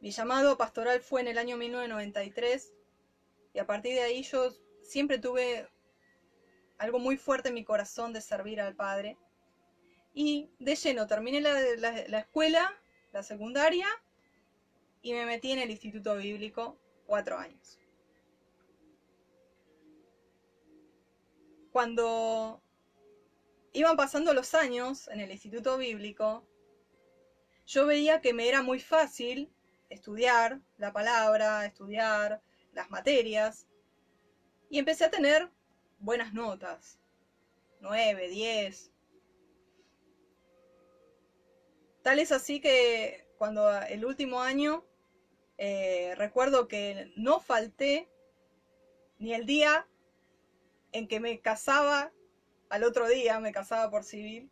[0.00, 2.72] Mi llamado pastoral fue en el año 1993
[3.52, 4.50] y a partir de ahí yo
[4.82, 5.68] siempre tuve
[6.78, 9.18] algo muy fuerte en mi corazón de servir al Padre.
[10.14, 12.74] Y de lleno terminé la, escuela,
[13.12, 13.86] la secundaria,
[15.02, 17.78] y me metí en el instituto bíblico cuatro años.
[21.70, 22.60] Cuando
[23.72, 26.46] iban pasando los años en el instituto bíblico,
[27.66, 29.52] yo veía que me era muy fácil
[29.90, 32.42] estudiar la palabra, estudiar
[32.72, 33.66] las materias,
[34.68, 35.50] y empecé a tener
[35.98, 36.98] buenas notas,
[37.80, 38.92] 9, 10.
[42.02, 44.84] Tal es así que cuando el último año,
[45.58, 48.08] eh, recuerdo que no falté
[49.18, 49.86] ni el día
[50.92, 52.12] en que me casaba
[52.70, 54.50] al otro día me casaba por civil.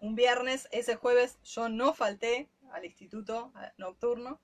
[0.00, 4.40] Un viernes, ese jueves, yo no falté al instituto nocturno.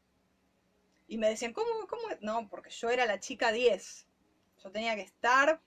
[1.09, 2.03] Y me decían, ¿cómo, cómo?
[2.20, 4.07] No, porque yo era la chica 10.
[4.62, 5.61] Yo tenía que estar,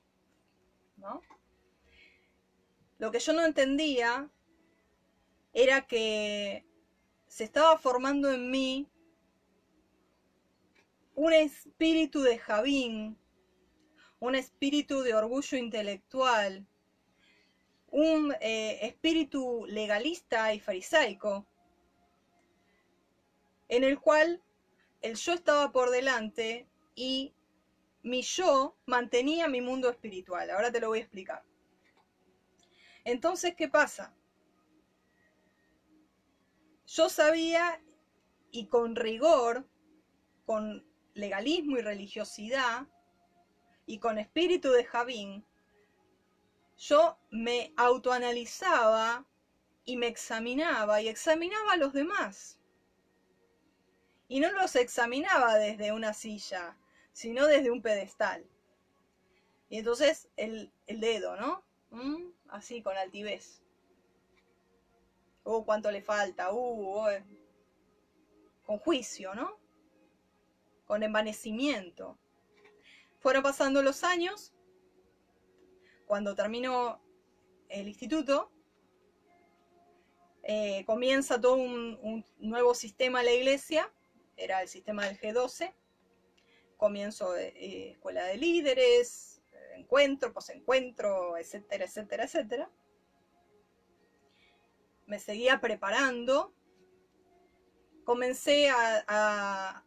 [0.97, 1.21] ¿no?
[2.97, 4.29] Lo que yo no entendía
[5.53, 6.65] era que
[7.27, 8.89] se estaba formando en mí
[11.15, 13.17] un espíritu de Javín,
[14.19, 16.67] un espíritu de orgullo intelectual,
[17.91, 21.45] un eh, espíritu legalista y farisaico,
[23.67, 24.41] en el cual
[25.01, 27.33] el yo estaba por delante y
[28.03, 30.49] mi yo mantenía mi mundo espiritual.
[30.49, 31.43] Ahora te lo voy a explicar.
[33.03, 34.15] Entonces, ¿qué pasa?
[36.87, 37.81] Yo sabía
[38.51, 39.67] y con rigor,
[40.45, 42.87] con legalismo y religiosidad,
[43.85, 45.43] y con espíritu de Javín,
[46.79, 49.25] yo me autoanalizaba
[49.83, 52.57] y me examinaba y examinaba a los demás.
[54.29, 56.77] Y no los examinaba desde una silla,
[57.11, 58.45] sino desde un pedestal.
[59.67, 61.63] Y entonces el, dedo, ¿no?
[61.89, 62.31] ¿Mm?
[62.47, 63.61] Así, con altivez.
[65.43, 67.23] Uh, cuánto le falta, uh, uh,
[68.65, 69.59] con juicio, ¿no?
[70.85, 72.17] Con envanecimiento.
[73.19, 74.53] Fueron pasando los años
[76.09, 76.99] cuando terminó
[77.67, 78.51] el instituto,
[80.41, 83.93] eh, comienza todo un, nuevo sistema en la iglesia,
[84.35, 85.71] era el sistema del G12,
[86.77, 89.43] comienzo eh, escuela de líderes,
[89.75, 92.71] encuentro, posencuentro, etcétera, etcétera, etcétera.
[95.05, 96.55] Me seguía preparando,
[98.03, 99.85] comencé a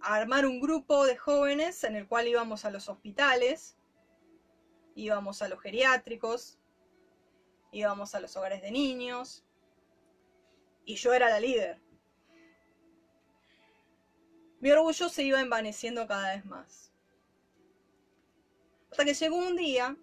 [0.00, 3.75] armar un grupo de jóvenes en el cual íbamos a los hospitales,
[4.96, 6.58] íbamos a los geriátricos,
[7.70, 9.44] íbamos a los hogares de niños,
[10.84, 11.80] y yo era la líder.
[14.60, 16.92] Mi orgullo se iba envaneciendo cada vez más.
[18.90, 19.96] Hasta que llegó un día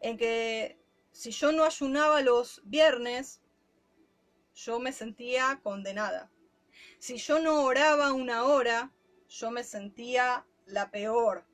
[0.00, 0.78] en que
[1.12, 3.42] si yo no ayunaba los viernes,
[4.54, 6.30] yo me sentía condenada.
[6.98, 8.92] Si yo no oraba una hora,
[9.28, 11.44] yo me sentía la peor.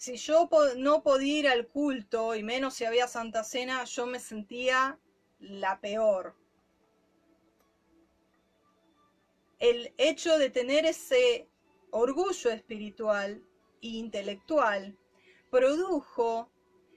[0.00, 0.48] Si yo
[0.78, 4.98] no podía ir al culto, y menos si había Santa Cena, yo me sentía
[5.40, 6.34] la peor.
[9.58, 11.50] El hecho de tener ese
[11.90, 13.44] orgullo espiritual
[13.82, 14.96] e intelectual
[15.50, 16.50] produjo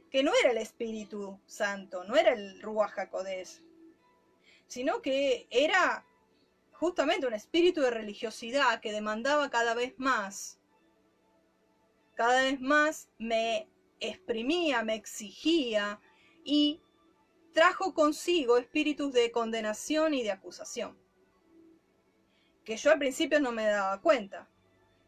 [0.09, 2.93] que no era el Espíritu Santo, no era el Ruach
[4.67, 6.05] sino que era
[6.71, 10.62] justamente un espíritu de religiosidad que demandaba cada vez más.
[12.16, 13.68] Cada vez más me
[13.99, 15.99] exprimía, me exigía
[16.43, 16.82] y
[17.53, 20.97] trajo consigo espíritus de condenación y de acusación.
[22.64, 24.47] Que yo al principio no me daba cuenta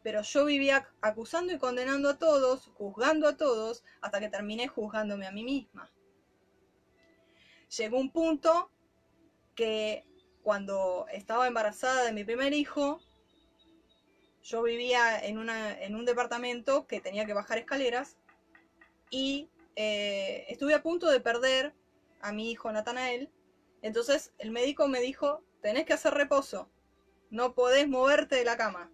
[0.06, 5.26] pero yo vivía acusando y condenando a todos, juzgando a todos, hasta que terminé juzgándome
[5.26, 5.90] a mí misma.
[7.76, 8.70] Llegó un punto
[9.56, 10.04] que
[10.44, 13.00] cuando estaba embarazada de mi primer hijo,
[14.46, 18.16] yo vivía en, en un departamento que tenía que bajar escaleras
[19.10, 21.74] y eh, estuve a punto de perder
[22.20, 23.30] a mi hijo Natanael.
[23.82, 26.70] Entonces el médico me dijo, tenés que hacer reposo,
[27.30, 28.90] no podés moverte de la cama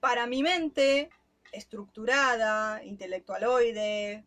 [0.00, 1.10] para mi mente
[1.52, 4.24] estructurada, intelectualoide,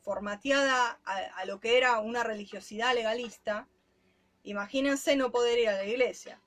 [0.00, 3.68] formateada a, lo que era una religiosidad legalista,
[4.44, 6.40] imagínense no poder ir a la iglesia.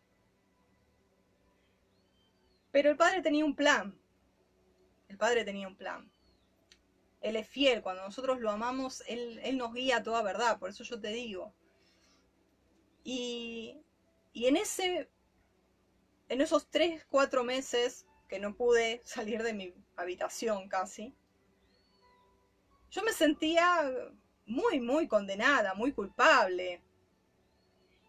[2.71, 3.99] Pero el padre tenía un plan.
[5.07, 6.11] El padre tenía un plan.
[7.19, 10.69] Él es fiel, cuando nosotros lo amamos, él, él nos guía a toda verdad, por
[10.69, 11.53] eso yo te digo.
[13.03, 13.83] Y,
[14.33, 15.09] y en ese,
[16.29, 21.13] en esos tres, cuatro meses que no pude salir de mi habitación casi,
[22.89, 23.91] yo me sentía
[24.45, 26.81] muy, muy condenada, muy culpable.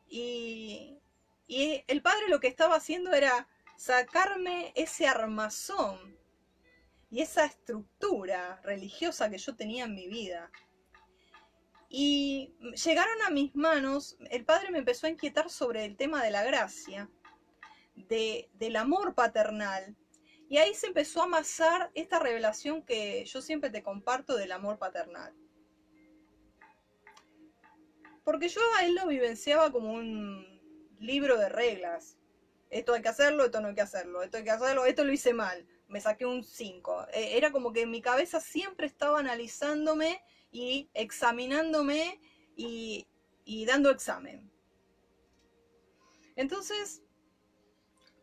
[0.08, 0.98] Y,
[1.46, 3.48] y el padre lo que estaba haciendo era
[3.82, 6.16] sacarme ese armazón
[7.10, 10.52] y esa estructura religiosa que yo tenía en mi vida.
[11.88, 12.54] Y
[12.84, 16.44] llegaron a mis manos, el padre me empezó a inquietar sobre el tema de la
[16.44, 17.10] gracia,
[17.96, 19.96] de, del amor paternal,
[20.48, 24.78] y ahí se empezó a amasar esta revelación que yo siempre te comparto del amor
[24.78, 25.34] paternal.
[28.22, 30.46] Porque yo a él lo vivenciaba como un
[31.00, 32.16] libro de reglas.
[32.72, 35.12] Esto hay que hacerlo, esto no hay que hacerlo, esto hay que hacerlo, esto lo
[35.12, 37.08] hice mal, me saqué un 5.
[37.12, 42.18] E, era como que mi cabeza siempre estaba analizándome y examinándome
[42.56, 43.06] y,
[43.44, 44.50] y dando examen.
[46.34, 47.02] Entonces,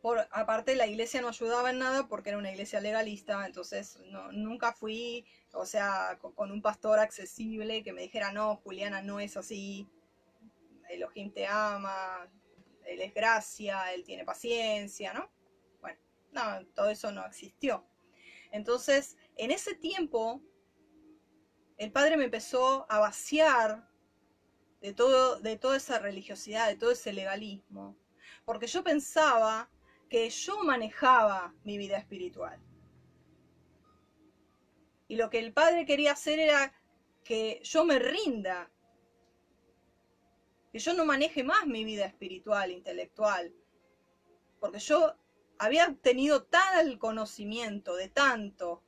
[0.01, 4.31] por, aparte la iglesia no ayudaba en nada porque era una iglesia legalista, entonces no,
[4.31, 9.37] nunca fui, o sea, con, un pastor accesible que me dijera, no, Juliana no es
[9.37, 9.87] así,
[10.89, 12.27] Elohim te ama,
[12.89, 15.29] él es gracia, él tiene paciencia, ¿no?
[15.81, 15.99] Bueno,
[16.31, 17.85] no, todo eso no existió.
[18.51, 20.41] Entonces, en ese tiempo,
[21.77, 23.87] el padre me empezó a vaciar
[24.81, 27.97] de, todo, de toda esa religiosidad, de todo ese legalismo,
[28.45, 29.69] porque yo pensaba
[30.09, 32.59] que yo manejaba mi vida espiritual.
[35.07, 36.73] Y lo que el Padre quería hacer era
[37.23, 38.71] que yo me rinda,
[40.71, 43.53] que yo no maneje más mi vida espiritual, intelectual,
[44.59, 45.15] porque yo
[45.57, 48.83] había tenido tal conocimiento de tanto.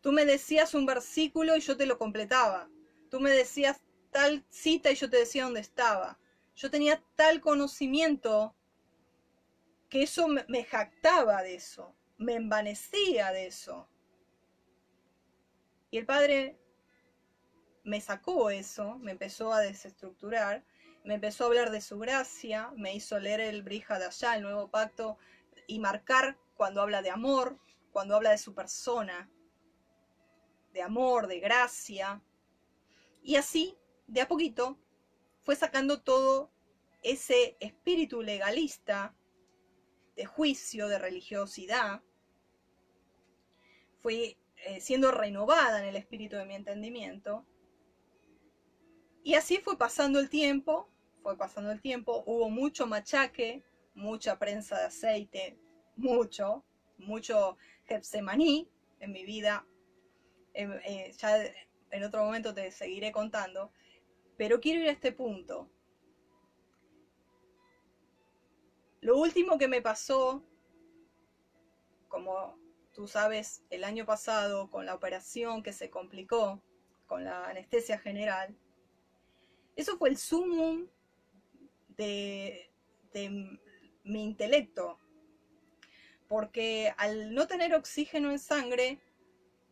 [0.00, 2.68] Tú me decías un versículo y yo te lo completaba.
[3.10, 3.80] Tú me decías
[4.10, 6.18] tal cita y yo te decía dónde estaba.
[6.54, 8.54] Yo tenía tal conocimiento
[9.88, 13.88] que eso me, jactaba de eso, me envanecía de eso.
[15.90, 16.58] Y el padre
[17.86, 20.64] me sacó eso, me empezó a desestructurar,
[21.04, 24.42] me empezó a hablar de su gracia, me hizo leer el Brija de allá, el
[24.42, 25.18] nuevo pacto,
[25.68, 27.60] y marcar cuando habla de amor,
[27.92, 29.30] cuando habla de su persona,
[30.72, 32.20] de amor, de gracia.
[33.22, 33.78] Y así,
[34.08, 34.80] de a poquito,
[35.44, 36.50] fue sacando todo
[37.04, 39.14] ese espíritu legalista
[40.16, 42.02] de juicio, de religiosidad,
[44.02, 47.46] fui eh, siendo renovada en el espíritu de mi entendimiento.
[49.26, 50.88] Y así fue pasando el tiempo,
[51.20, 55.58] fue pasando el tiempo, hubo mucho machaque, mucha prensa de aceite,
[55.96, 56.64] mucho,
[56.96, 57.56] mucho
[57.86, 58.70] Getsemaní
[59.00, 59.66] en mi vida.
[60.54, 61.42] Eh, ya
[61.90, 63.72] en otro momento te seguiré contando,
[64.36, 65.68] pero quiero ir a este punto.
[69.00, 70.44] Lo último que me pasó,
[72.06, 72.56] como
[72.92, 76.62] tú sabes, el año pasado con la operación que se complicó,
[77.08, 78.56] con la anestesia general,
[79.76, 80.88] Eso fue el sumum
[81.96, 82.70] de,
[84.04, 84.98] mi intelecto.
[86.28, 89.00] Porque al no tener oxígeno en sangre,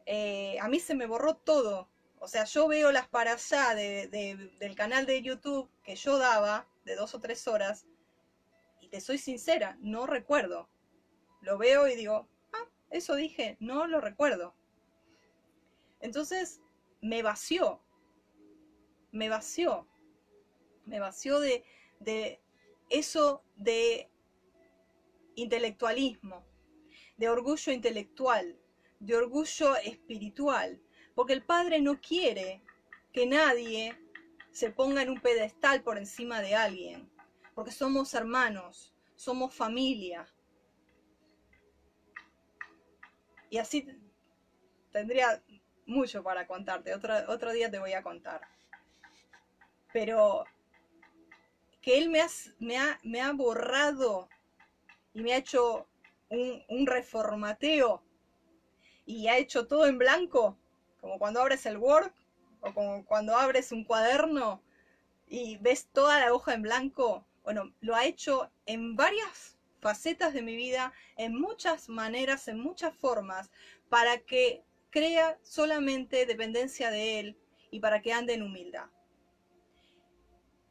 [0.06, 1.88] eh, a mí se me borró todo.
[2.18, 6.94] O sea, yo veo las para allá del canal de YouTube que yo daba, de
[6.94, 7.86] dos o tres horas,
[8.80, 10.68] y te soy sincera, no recuerdo.
[11.40, 14.54] Lo veo y digo, ah, eso dije, no lo recuerdo.
[16.00, 16.60] Entonces
[17.00, 17.82] me vació,
[19.10, 19.86] me vació,
[20.86, 21.64] me vació de,
[22.00, 22.40] de
[22.90, 24.10] eso de
[25.36, 26.44] intelectualismo,
[27.16, 28.58] de orgullo intelectual,
[29.00, 30.80] de orgullo espiritual,
[31.14, 32.62] porque el Padre no quiere
[33.12, 33.96] que nadie
[34.50, 37.10] se ponga en un pedestal por encima de alguien,
[37.54, 40.26] porque somos hermanos, somos familia.
[43.50, 43.86] Y así
[44.90, 45.42] tendría
[45.86, 48.40] mucho para contarte, otro, otro día te voy a contar.
[49.92, 50.44] Pero
[51.84, 52.28] que Él me ha,
[52.60, 54.30] me ha, me ha borrado
[55.12, 55.86] y me ha hecho
[56.30, 58.02] un, un reformateo
[59.04, 60.56] y ha hecho todo en blanco,
[61.02, 62.10] como cuando abres el Word
[62.62, 64.62] o como cuando abres un cuaderno
[65.28, 67.26] y ves toda la hoja en blanco.
[67.42, 72.96] Bueno, lo ha hecho en varias facetas de mi vida, en muchas maneras, en muchas
[72.96, 73.50] formas,
[73.90, 77.38] para que crea solamente dependencia de Él
[77.70, 78.88] y para que ande en humildad.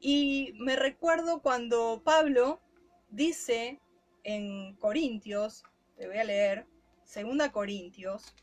[0.06, 2.60] Y me recuerdo cuando Pablo
[3.10, 3.80] dice
[4.26, 5.64] en Corintios,
[5.95, 6.68] te voy a leer,
[7.06, 8.36] segunda Corintios,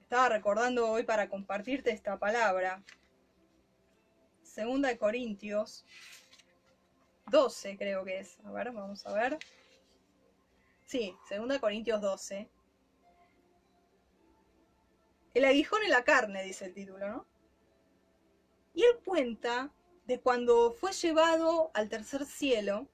[0.00, 2.82] estaba recordando hoy para compartirte esta palabra,
[4.42, 5.84] segunda Corintios
[7.26, 9.38] 12 creo que es, a ver, vamos a ver,
[10.86, 12.48] sí, segunda Corintios 12,
[15.34, 17.29] el aguijón en la carne, dice el título, ¿no?
[18.74, 19.72] Y él cuenta
[20.06, 22.88] de cuando fue llevado al tercer cielo.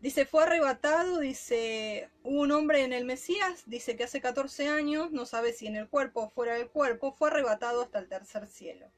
[0.00, 5.26] Dice, fue arrebatado, dice, un hombre en el Mesías, dice que hace 14 años, no
[5.26, 8.90] sabe si en el cuerpo o fuera del cuerpo, fue arrebatado hasta el tercer cielo.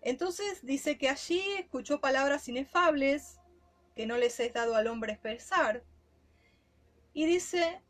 [0.00, 3.38] Entonces dice que allí escuchó palabras inefables
[3.94, 5.84] que no les es dado al hombre expresar.
[7.12, 7.82] Y dice,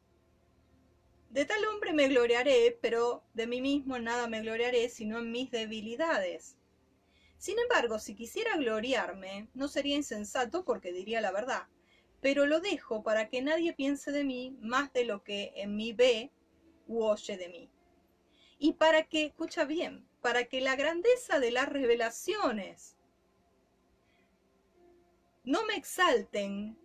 [1.30, 5.50] de tal hombre me gloriaré, pero de mí mismo nada me gloriaré, sino en mis
[5.50, 6.56] debilidades.
[7.38, 11.68] Sin embargo, si quisiera gloriarme, no sería insensato porque diría la verdad,
[12.20, 15.92] pero lo dejo para que nadie piense de mí más de lo que en mí
[15.92, 16.32] ve
[16.88, 17.70] u oye de mí.
[18.58, 22.96] Y para que, escucha bien, para que la grandeza de las revelaciones
[25.44, 26.76] no me exalten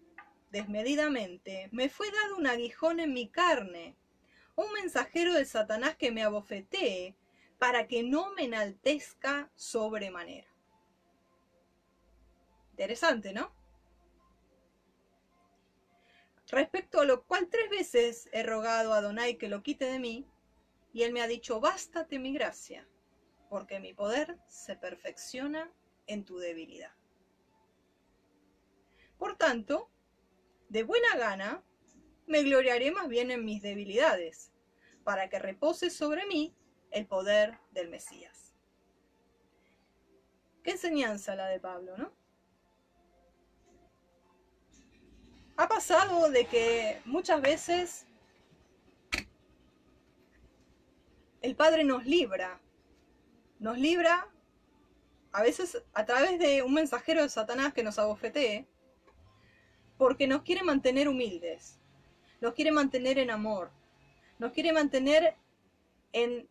[0.51, 3.97] desmedidamente, me fue dado un aguijón en mi carne,
[4.55, 7.15] un mensajero de Satanás que me abofetee
[7.59, 10.47] para que no me enaltezca sobremanera.
[12.71, 13.53] Interesante, ¿no?
[16.47, 20.27] Respecto a lo cual tres veces he rogado a Donai que lo quite de mí,
[20.93, 22.87] y él me ha dicho, bástate mi gracia,
[23.49, 25.73] porque mi poder se perfecciona
[26.07, 26.93] en tu debilidad.
[29.17, 29.89] Por tanto,
[30.69, 31.63] de buena gana
[32.27, 34.51] me gloriaré más bien en mis debilidades,
[35.03, 36.55] para que repose sobre mí
[36.91, 38.55] el poder del Mesías.
[40.63, 42.11] Qué enseñanza la de Pablo, ¿no?
[45.57, 48.07] Ha pasado de que muchas veces
[51.41, 52.59] el Padre nos libra,
[53.59, 54.27] nos libra
[55.31, 58.67] a veces a través de un mensajero de Satanás que nos abofetee,
[59.97, 61.79] porque nos quiere mantener humildes,
[62.45, 63.71] nos quiere mantener en amor,
[64.37, 65.33] nos quiere mantener
[66.13, 66.47] en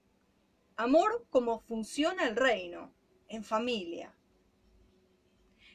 [0.74, 2.92] amor como funciona el reino,
[3.28, 4.12] en familia.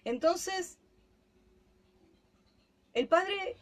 [0.03, 0.78] Entonces,
[2.93, 3.55] el Padre,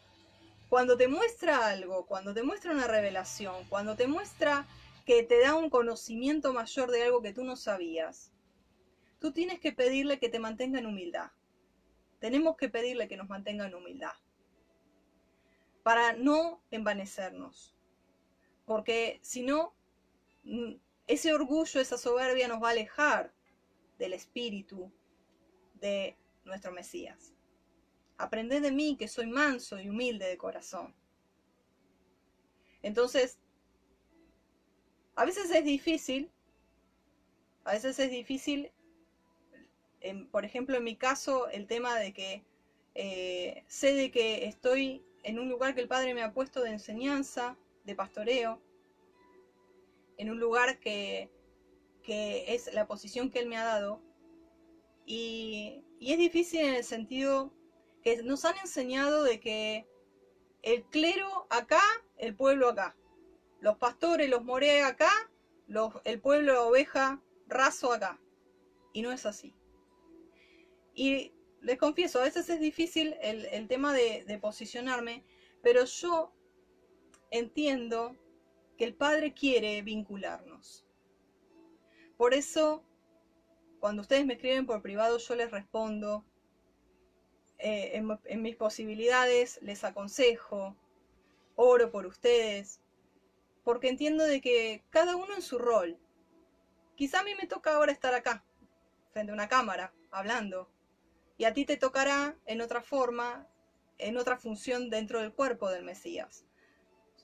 [0.68, 4.66] cuando te muestra algo, cuando te muestra una revelación, cuando te muestra
[5.06, 8.32] que te da un conocimiento mayor de algo que tú no sabías,
[9.20, 11.30] tú tienes que pedirle que te mantenga en humildad.
[12.18, 14.14] Tenemos que pedirle que nos mantenga en humildad
[15.88, 17.74] para no envanecernos.
[18.66, 19.74] Porque si no,
[20.44, 20.74] mm,
[21.08, 23.34] ese orgullo, esa soberbia nos va a alejar
[23.98, 24.92] del espíritu
[25.76, 27.34] de nuestro Mesías.
[28.18, 30.94] Aprended de mí que soy manso y humilde de corazón.
[32.82, 33.40] Entonces,
[35.16, 36.30] a veces es difícil,
[37.64, 38.74] a veces es difícil,
[40.34, 42.44] por ejemplo, en mi caso, el tema de que
[42.94, 46.70] eh, sé de que estoy en un lugar que el Padre me ha puesto de
[46.70, 48.62] enseñanza, de pastoreo,
[50.16, 51.30] en un lugar que,
[52.02, 54.02] que es la posición que Él me ha dado.
[55.06, 57.54] Y, y es difícil en el sentido
[58.04, 59.86] que nos han enseñado de que
[60.62, 61.84] el clero acá,
[62.16, 62.96] el pueblo acá.
[63.60, 65.12] Los pastores, los moré acá,
[66.06, 68.18] el pueblo oveja raso acá.
[68.94, 69.54] Y no es así.
[70.94, 75.24] Y les confieso, a veces es difícil el, tema de, de posicionarme,
[75.62, 76.32] pero yo
[77.32, 78.16] entiendo
[78.78, 80.86] que el Padre quiere vincularnos.
[82.16, 82.84] Por eso,
[83.80, 86.26] cuando ustedes me escriben por privado, yo les respondo.
[87.60, 90.76] Eh, en, en mis posibilidades les aconsejo,
[91.56, 92.82] oro por ustedes,
[93.64, 95.98] porque entiendo de que cada uno en su rol.
[96.96, 98.44] Quizá a mí me toca ahora estar acá,
[99.12, 100.70] frente a una cámara, hablando,
[101.38, 103.48] y a ti te tocará en otra forma,
[103.98, 106.46] en otra función dentro del cuerpo del Mesías.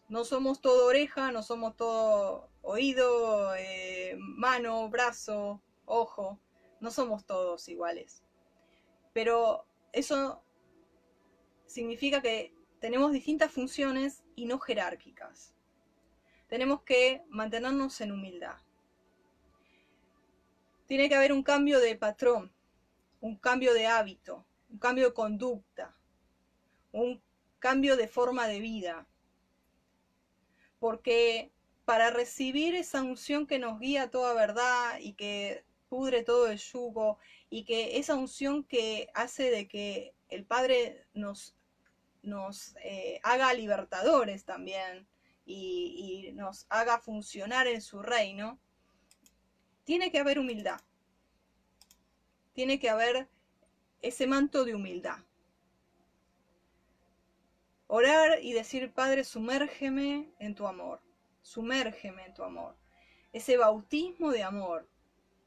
[0.08, 6.40] No somos todo oreja, no somos todo oído, eh, mano, brazo, ojo,
[6.80, 8.24] no somos todos iguales.
[9.14, 10.44] Pero eso
[11.66, 15.56] significa que tenemos distintas funciones y no jerárquicas.
[16.48, 18.58] Tenemos que mantenernos en humildad.
[20.86, 22.53] Tiene que haber un cambio de patrón,
[23.24, 25.96] un cambio de hábito, un cambio de conducta,
[26.92, 27.24] un
[27.58, 29.08] cambio de forma de vida.
[30.78, 31.54] Porque
[31.86, 37.18] para recibir esa unción que nos guía toda verdad y que pudre todo el yugo
[37.50, 41.56] y que esa unción que hace de que el Padre nos,
[42.24, 45.08] nos eh, haga libertadores también
[45.46, 48.60] y nos haga funcionar en su reino,
[49.86, 50.82] tiene que haber humildad.
[52.54, 53.28] Tiene que haber
[54.02, 55.18] ese manto de humildad.
[57.88, 61.02] Orar y decir, Padre, sumérgeme en tu amor,
[61.42, 62.76] sumérgeme en tu amor.
[63.34, 64.88] Ese bautismo de amor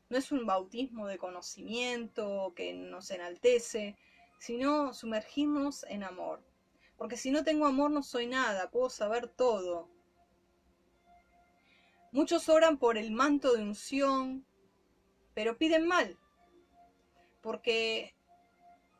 [0.08, 3.96] no es un bautismo de conocimiento que nos enaltece,
[4.38, 6.42] sino sumergirnos en amor.
[6.96, 9.88] Porque si no tengo amor no soy nada, puedo saber todo.
[12.12, 14.46] Muchos oran por el manto de unción,
[15.34, 16.16] pero piden mal,
[17.46, 18.12] porque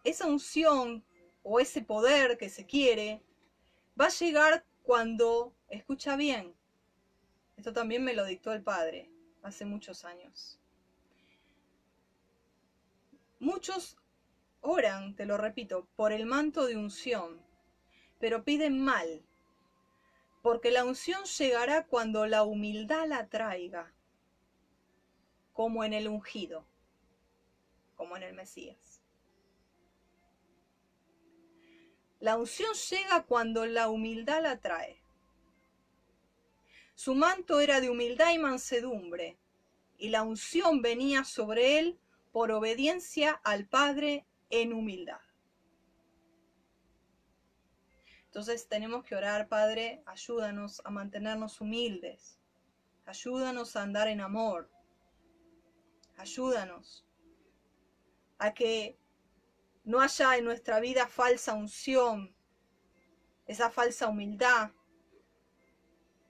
[0.05, 1.05] esa unción
[1.43, 3.21] o ese poder que se quiere
[4.01, 6.55] va a llegar cuando escucha bien.
[7.57, 9.11] Esto también me lo dictó el Padre
[9.43, 10.61] hace muchos años.
[13.41, 13.97] Muchos
[14.61, 17.45] oran, te lo repito, por el manto de unción,
[18.21, 19.27] pero piden mal,
[20.41, 23.93] porque la unción llegará cuando la humildad la traiga,
[25.53, 26.65] como en el ungido,
[27.97, 29.01] como en el Mesías.
[32.21, 35.03] La unción llega cuando la humildad la trae.
[36.95, 39.39] Su manto era de humildad y mansedumbre,
[39.99, 41.99] y la unción venía sobre él
[42.33, 45.21] por obediencia al Padre en humildad.
[48.27, 52.39] Entonces tenemos que orar, Padre, ayúdanos a mantenernos humildes,
[53.07, 54.71] ayúdanos a andar en amor,
[56.17, 57.06] ayúdanos
[58.39, 58.99] a que
[59.85, 62.35] no haya en nuestra vida falsa unción,
[63.47, 64.73] esa falsa humildad,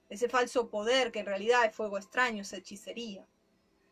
[0.08, 3.26] ese falso poder que en realidad es fuego extraño, es hechicería,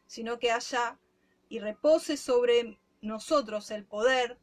[0.06, 1.00] sino que haya
[1.48, 4.38] y repose sobre nosotros el poder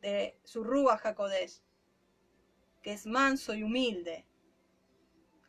[0.00, 1.00] de su Rúa
[2.82, 4.26] que es manso y humilde,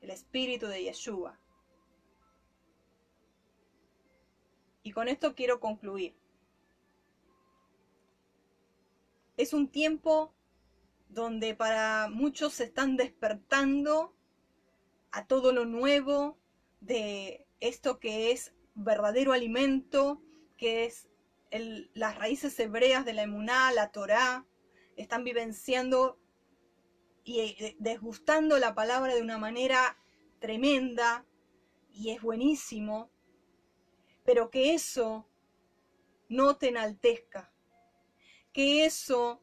[0.01, 1.39] el espíritu de Yeshua.
[4.84, 6.22] Y con esto quiero concluir.
[9.38, 10.34] Es un tiempo
[11.09, 14.15] donde para muchos se están despertando
[15.11, 16.39] a todo lo nuevo
[16.81, 20.21] de esto que es verdadero alimento,
[20.57, 21.07] que es
[21.93, 24.47] las raíces hebreas de la emuná, la Torá,
[24.95, 26.19] están vivenciando
[27.23, 29.97] y eh, desgustando la palabra de una manera
[30.39, 31.25] tremenda
[31.91, 33.11] y es buenísimo,
[34.25, 35.29] pero que eso
[36.27, 37.52] no te enaltezca,
[38.53, 39.41] que eso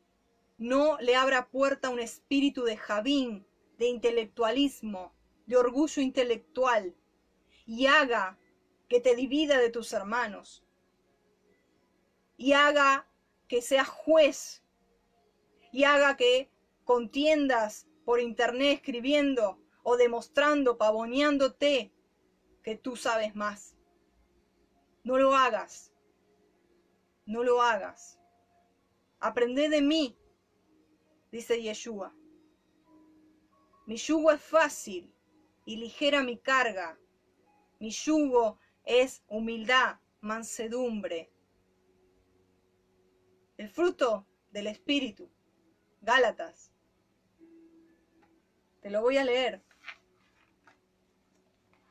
[0.56, 3.46] no le abra puerta a un espíritu de javín,
[3.78, 5.14] de intelectualismo,
[5.46, 6.94] de orgullo intelectual,
[7.66, 8.38] y haga
[8.88, 10.64] que te divida de tus hermanos,
[12.36, 13.08] y haga
[13.48, 14.62] que seas juez,
[15.72, 16.50] y haga que
[16.84, 21.92] contiendas por internet escribiendo o demostrando, pavoneándote
[22.62, 23.76] que tú sabes más.
[25.04, 25.92] No lo hagas.
[27.26, 28.19] No lo hagas.
[29.20, 30.16] Aprende de mí,
[31.30, 32.14] dice Yeshua.
[33.86, 35.12] Mi yugo es fácil
[35.66, 36.98] y ligera mi carga.
[37.78, 41.30] Mi yugo es humildad, mansedumbre.
[43.58, 45.30] El fruto del Espíritu.
[46.00, 46.72] Gálatas.
[48.80, 49.62] Te lo voy a leer.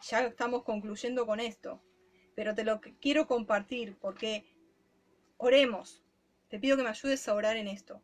[0.02, 1.84] Ya estamos concluyendo con esto,
[2.36, 4.46] pero te lo quiero compartir porque
[5.38, 6.04] oremos.
[6.50, 8.02] Te pido que me ayudes a orar en esto.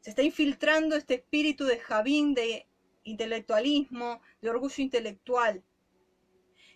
[0.00, 2.66] Se está infiltrando este espíritu de Javín, de
[3.04, 5.64] intelectualismo, de orgullo intelectual,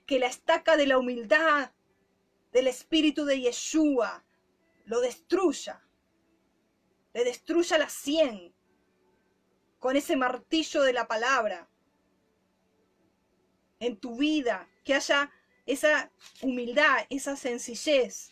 [0.06, 1.72] que la estaca de la humildad,
[2.52, 4.24] del espíritu de Yeshua,
[4.86, 5.82] lo destruya,
[7.12, 8.54] le destruya la cien
[9.78, 11.68] con ese martillo de la palabra
[13.80, 15.30] en tu vida, que haya
[15.66, 16.10] esa
[16.42, 18.30] humildad, esa sencillez,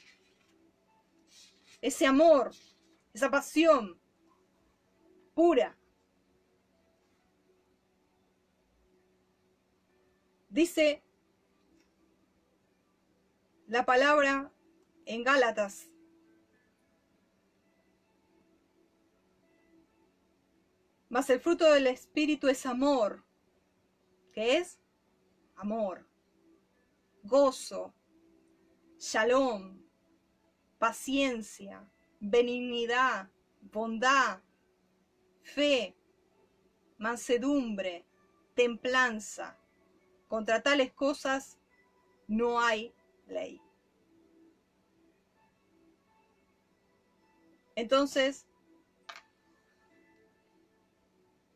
[1.81, 2.53] ese amor,
[3.13, 4.01] esa pasión
[5.35, 5.77] pura.
[10.49, 11.03] Dice
[13.67, 14.53] la palabra
[15.07, 15.89] en Gálatas.
[21.09, 23.25] Mas el fruto del Espíritu es amor.
[24.33, 24.79] ¿Qué es?
[25.57, 26.07] Amor,
[27.23, 27.95] gozo,
[28.99, 29.83] shalom,
[30.79, 31.89] paciencia,
[32.21, 34.41] benignidad, bondad,
[35.43, 35.97] fe,
[36.99, 38.05] mansedumbre,
[38.55, 39.59] templanza.
[40.29, 41.59] Contra tales cosas
[42.27, 42.95] no hay
[43.27, 43.61] ley.
[47.75, 48.47] Entonces,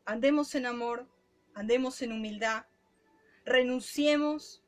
[0.05, 1.07] andemos en amor,
[1.53, 2.65] andemos en humildad,
[3.45, 4.63] renunciemos.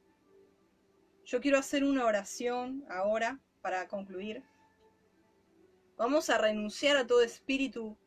[1.30, 4.44] Yo quiero hacer una oración ahora para concluir.
[5.98, 7.98] Vamos a renunciar a todo espíritu.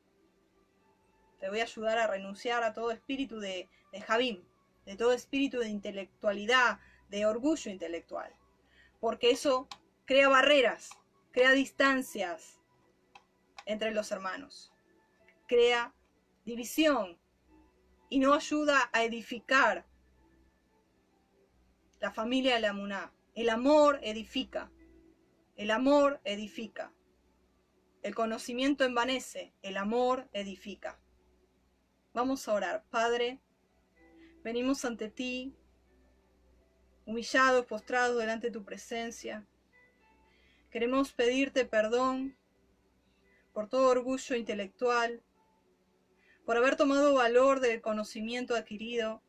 [1.39, 4.45] Te voy a ayudar a renunciar a todo espíritu de, de Javín,
[4.87, 6.81] de todo espíritu de intelectualidad,
[7.11, 8.35] de orgullo intelectual
[9.03, 9.67] porque eso
[10.05, 10.91] crea barreras,
[11.33, 12.61] crea distancias
[13.67, 14.73] entre los hermanos,
[15.49, 15.93] crea
[16.45, 17.19] división
[18.09, 19.85] y no ayuda a edificar
[22.03, 23.13] la familia de la Muná.
[23.33, 24.73] El amor edifica,
[25.55, 26.93] el amor edifica.
[28.03, 30.99] El conocimiento envanece, el amor edifica.
[32.13, 32.85] Vamos a orar.
[32.91, 33.41] Padre,
[34.43, 35.55] venimos ante ti
[37.07, 39.47] humillados, postrados delante de tu presencia.
[40.73, 42.37] Queremos pedirte perdón
[43.53, 45.23] por todo orgullo intelectual,
[46.45, 49.23] por haber tomado valor del conocimiento adquirido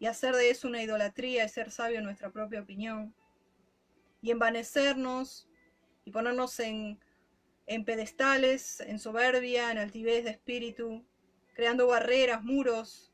[0.00, 3.14] y hacer de eso una idolatría y ser sabio en nuestra propia opinión,
[4.22, 5.48] y envanecernos
[6.04, 6.98] y ponernos en,
[7.66, 11.04] en pedestales, en soberbia, en altivez de espíritu,
[11.54, 13.12] creando barreras, muros,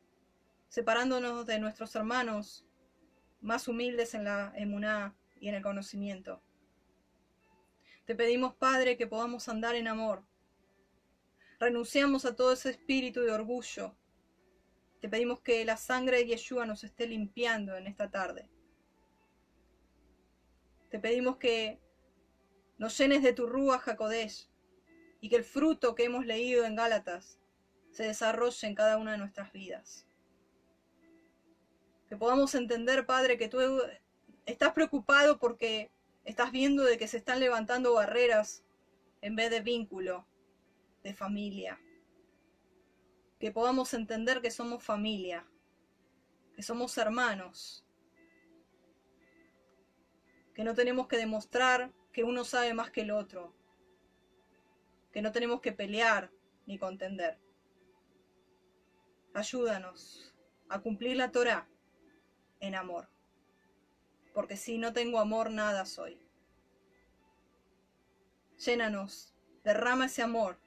[0.68, 2.64] separándonos de nuestros hermanos
[3.40, 6.40] más humildes en la emuná y en el conocimiento.
[8.04, 10.24] Te pedimos, Padre, que podamos andar en amor.
[11.58, 13.96] Renunciamos a todo ese espíritu de orgullo.
[15.07, 18.51] Te pedimos que la sangre de Yeshua nos esté limpiando en esta tarde.
[20.91, 21.78] Te pedimos que
[22.77, 24.51] nos llenes de tu rúa Jacodesh
[25.20, 27.39] y que el fruto que hemos leído en Gálatas
[27.93, 30.09] se desarrolle en cada una de nuestras vidas
[32.09, 33.61] que podamos entender, Padre, que tú
[34.45, 35.93] estás preocupado porque
[36.24, 38.65] estás viendo de que se están levantando barreras
[39.20, 40.27] en vez de vínculo
[41.05, 41.81] de familia.
[43.38, 45.46] Que podamos entender que somos familia,
[46.54, 47.84] que somos hermanos,
[50.54, 53.54] que no tenemos que demostrar que uno sabe más que el otro,
[55.12, 56.30] que no tenemos que pelear
[56.66, 57.38] ni contender.
[59.34, 60.34] Ayúdanos
[60.70, 61.68] a cumplir la Torah
[62.60, 63.08] en amor.
[64.32, 66.20] Porque si no tengo amor, nada soy.
[68.58, 70.58] Llénanos, derrama ese amor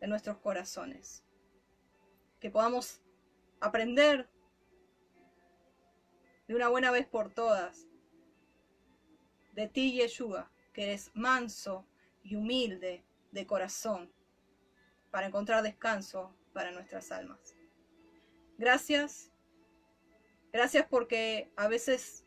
[0.00, 1.24] en nuestros corazones.
[2.40, 3.00] Que podamos
[3.60, 4.28] aprender
[6.48, 7.86] de una buena vez por todas
[9.52, 11.86] de ti, Yeshua, que eres manso
[12.22, 14.12] y humilde de corazón,
[15.10, 17.54] para encontrar descanso para nuestras almas.
[18.58, 19.30] Gracias
[20.52, 22.26] Gracias porque a veces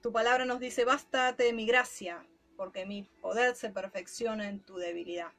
[0.00, 2.24] tu palabra nos dice, bástate de mi gracia,
[2.56, 5.32] porque mi poder se perfecciona en tu debilidad.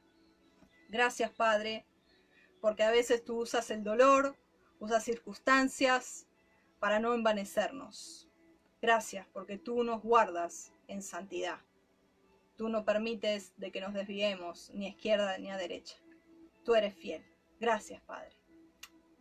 [0.90, 1.86] Gracias, Padre,
[2.62, 4.36] porque a veces tú usas el dolor,
[4.78, 6.28] usas circunstancias
[6.78, 8.30] para no envanecernos.
[8.80, 11.58] Gracias, porque tú nos guardas en santidad.
[12.56, 15.96] Tú no permites de que nos desviemos ni a izquierda ni a derecha.
[16.64, 17.24] Tú eres fiel.
[17.58, 18.36] Gracias, Padre.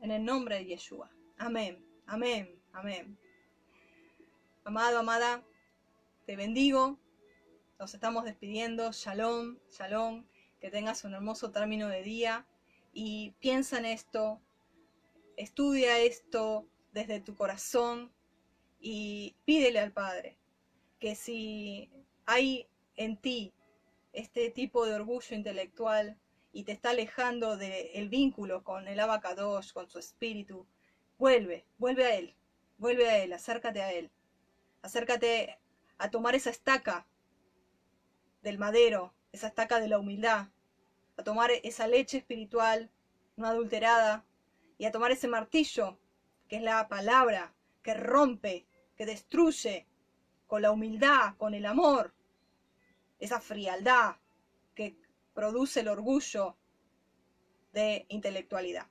[0.01, 1.09] En el nombre de Yeshua.
[1.39, 1.83] Amén.
[2.05, 3.17] Amén, amén.
[4.63, 5.43] Amado, amada,
[6.27, 6.99] te bendigo.
[7.79, 8.91] Nos estamos despidiendo.
[8.91, 10.25] Shalom, shalom.
[10.59, 12.45] Que tengas un hermoso término de día.
[12.91, 14.41] Y piensa en esto.
[15.37, 18.11] Estudia esto desde tu corazón.
[18.79, 20.37] Y pídele al Padre
[20.99, 21.89] que si
[22.25, 23.53] hay en ti
[24.13, 26.17] este tipo de orgullo intelectual
[26.53, 30.67] y te está alejando del vínculo con el abacadosh, con su espíritu,
[31.17, 32.35] vuelve, vuelve a él,
[32.77, 34.11] vuelve a él, acércate a él,
[34.81, 35.59] acércate
[35.97, 37.07] a tomar esa estaca
[38.41, 40.49] del madero, esa estaca de la humildad,
[41.21, 42.89] a tomar esa leche espiritual
[43.35, 44.25] no adulterada
[44.79, 45.99] y a tomar ese martillo
[46.47, 47.53] que es la palabra
[47.83, 48.65] que rompe,
[48.95, 49.87] que destruye
[50.47, 52.13] con la humildad, con el amor,
[53.19, 54.15] esa frialdad
[54.73, 54.97] que
[55.33, 56.57] produce el orgullo
[57.71, 58.87] de intelectualidad.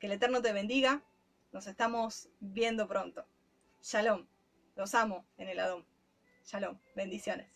[0.00, 1.02] Que el Eterno te bendiga.
[1.52, 3.26] Nos estamos viendo pronto.
[3.82, 4.26] Shalom.
[4.74, 5.86] Los amo en el Adón.
[6.44, 6.78] Shalom.
[6.94, 7.55] Bendiciones.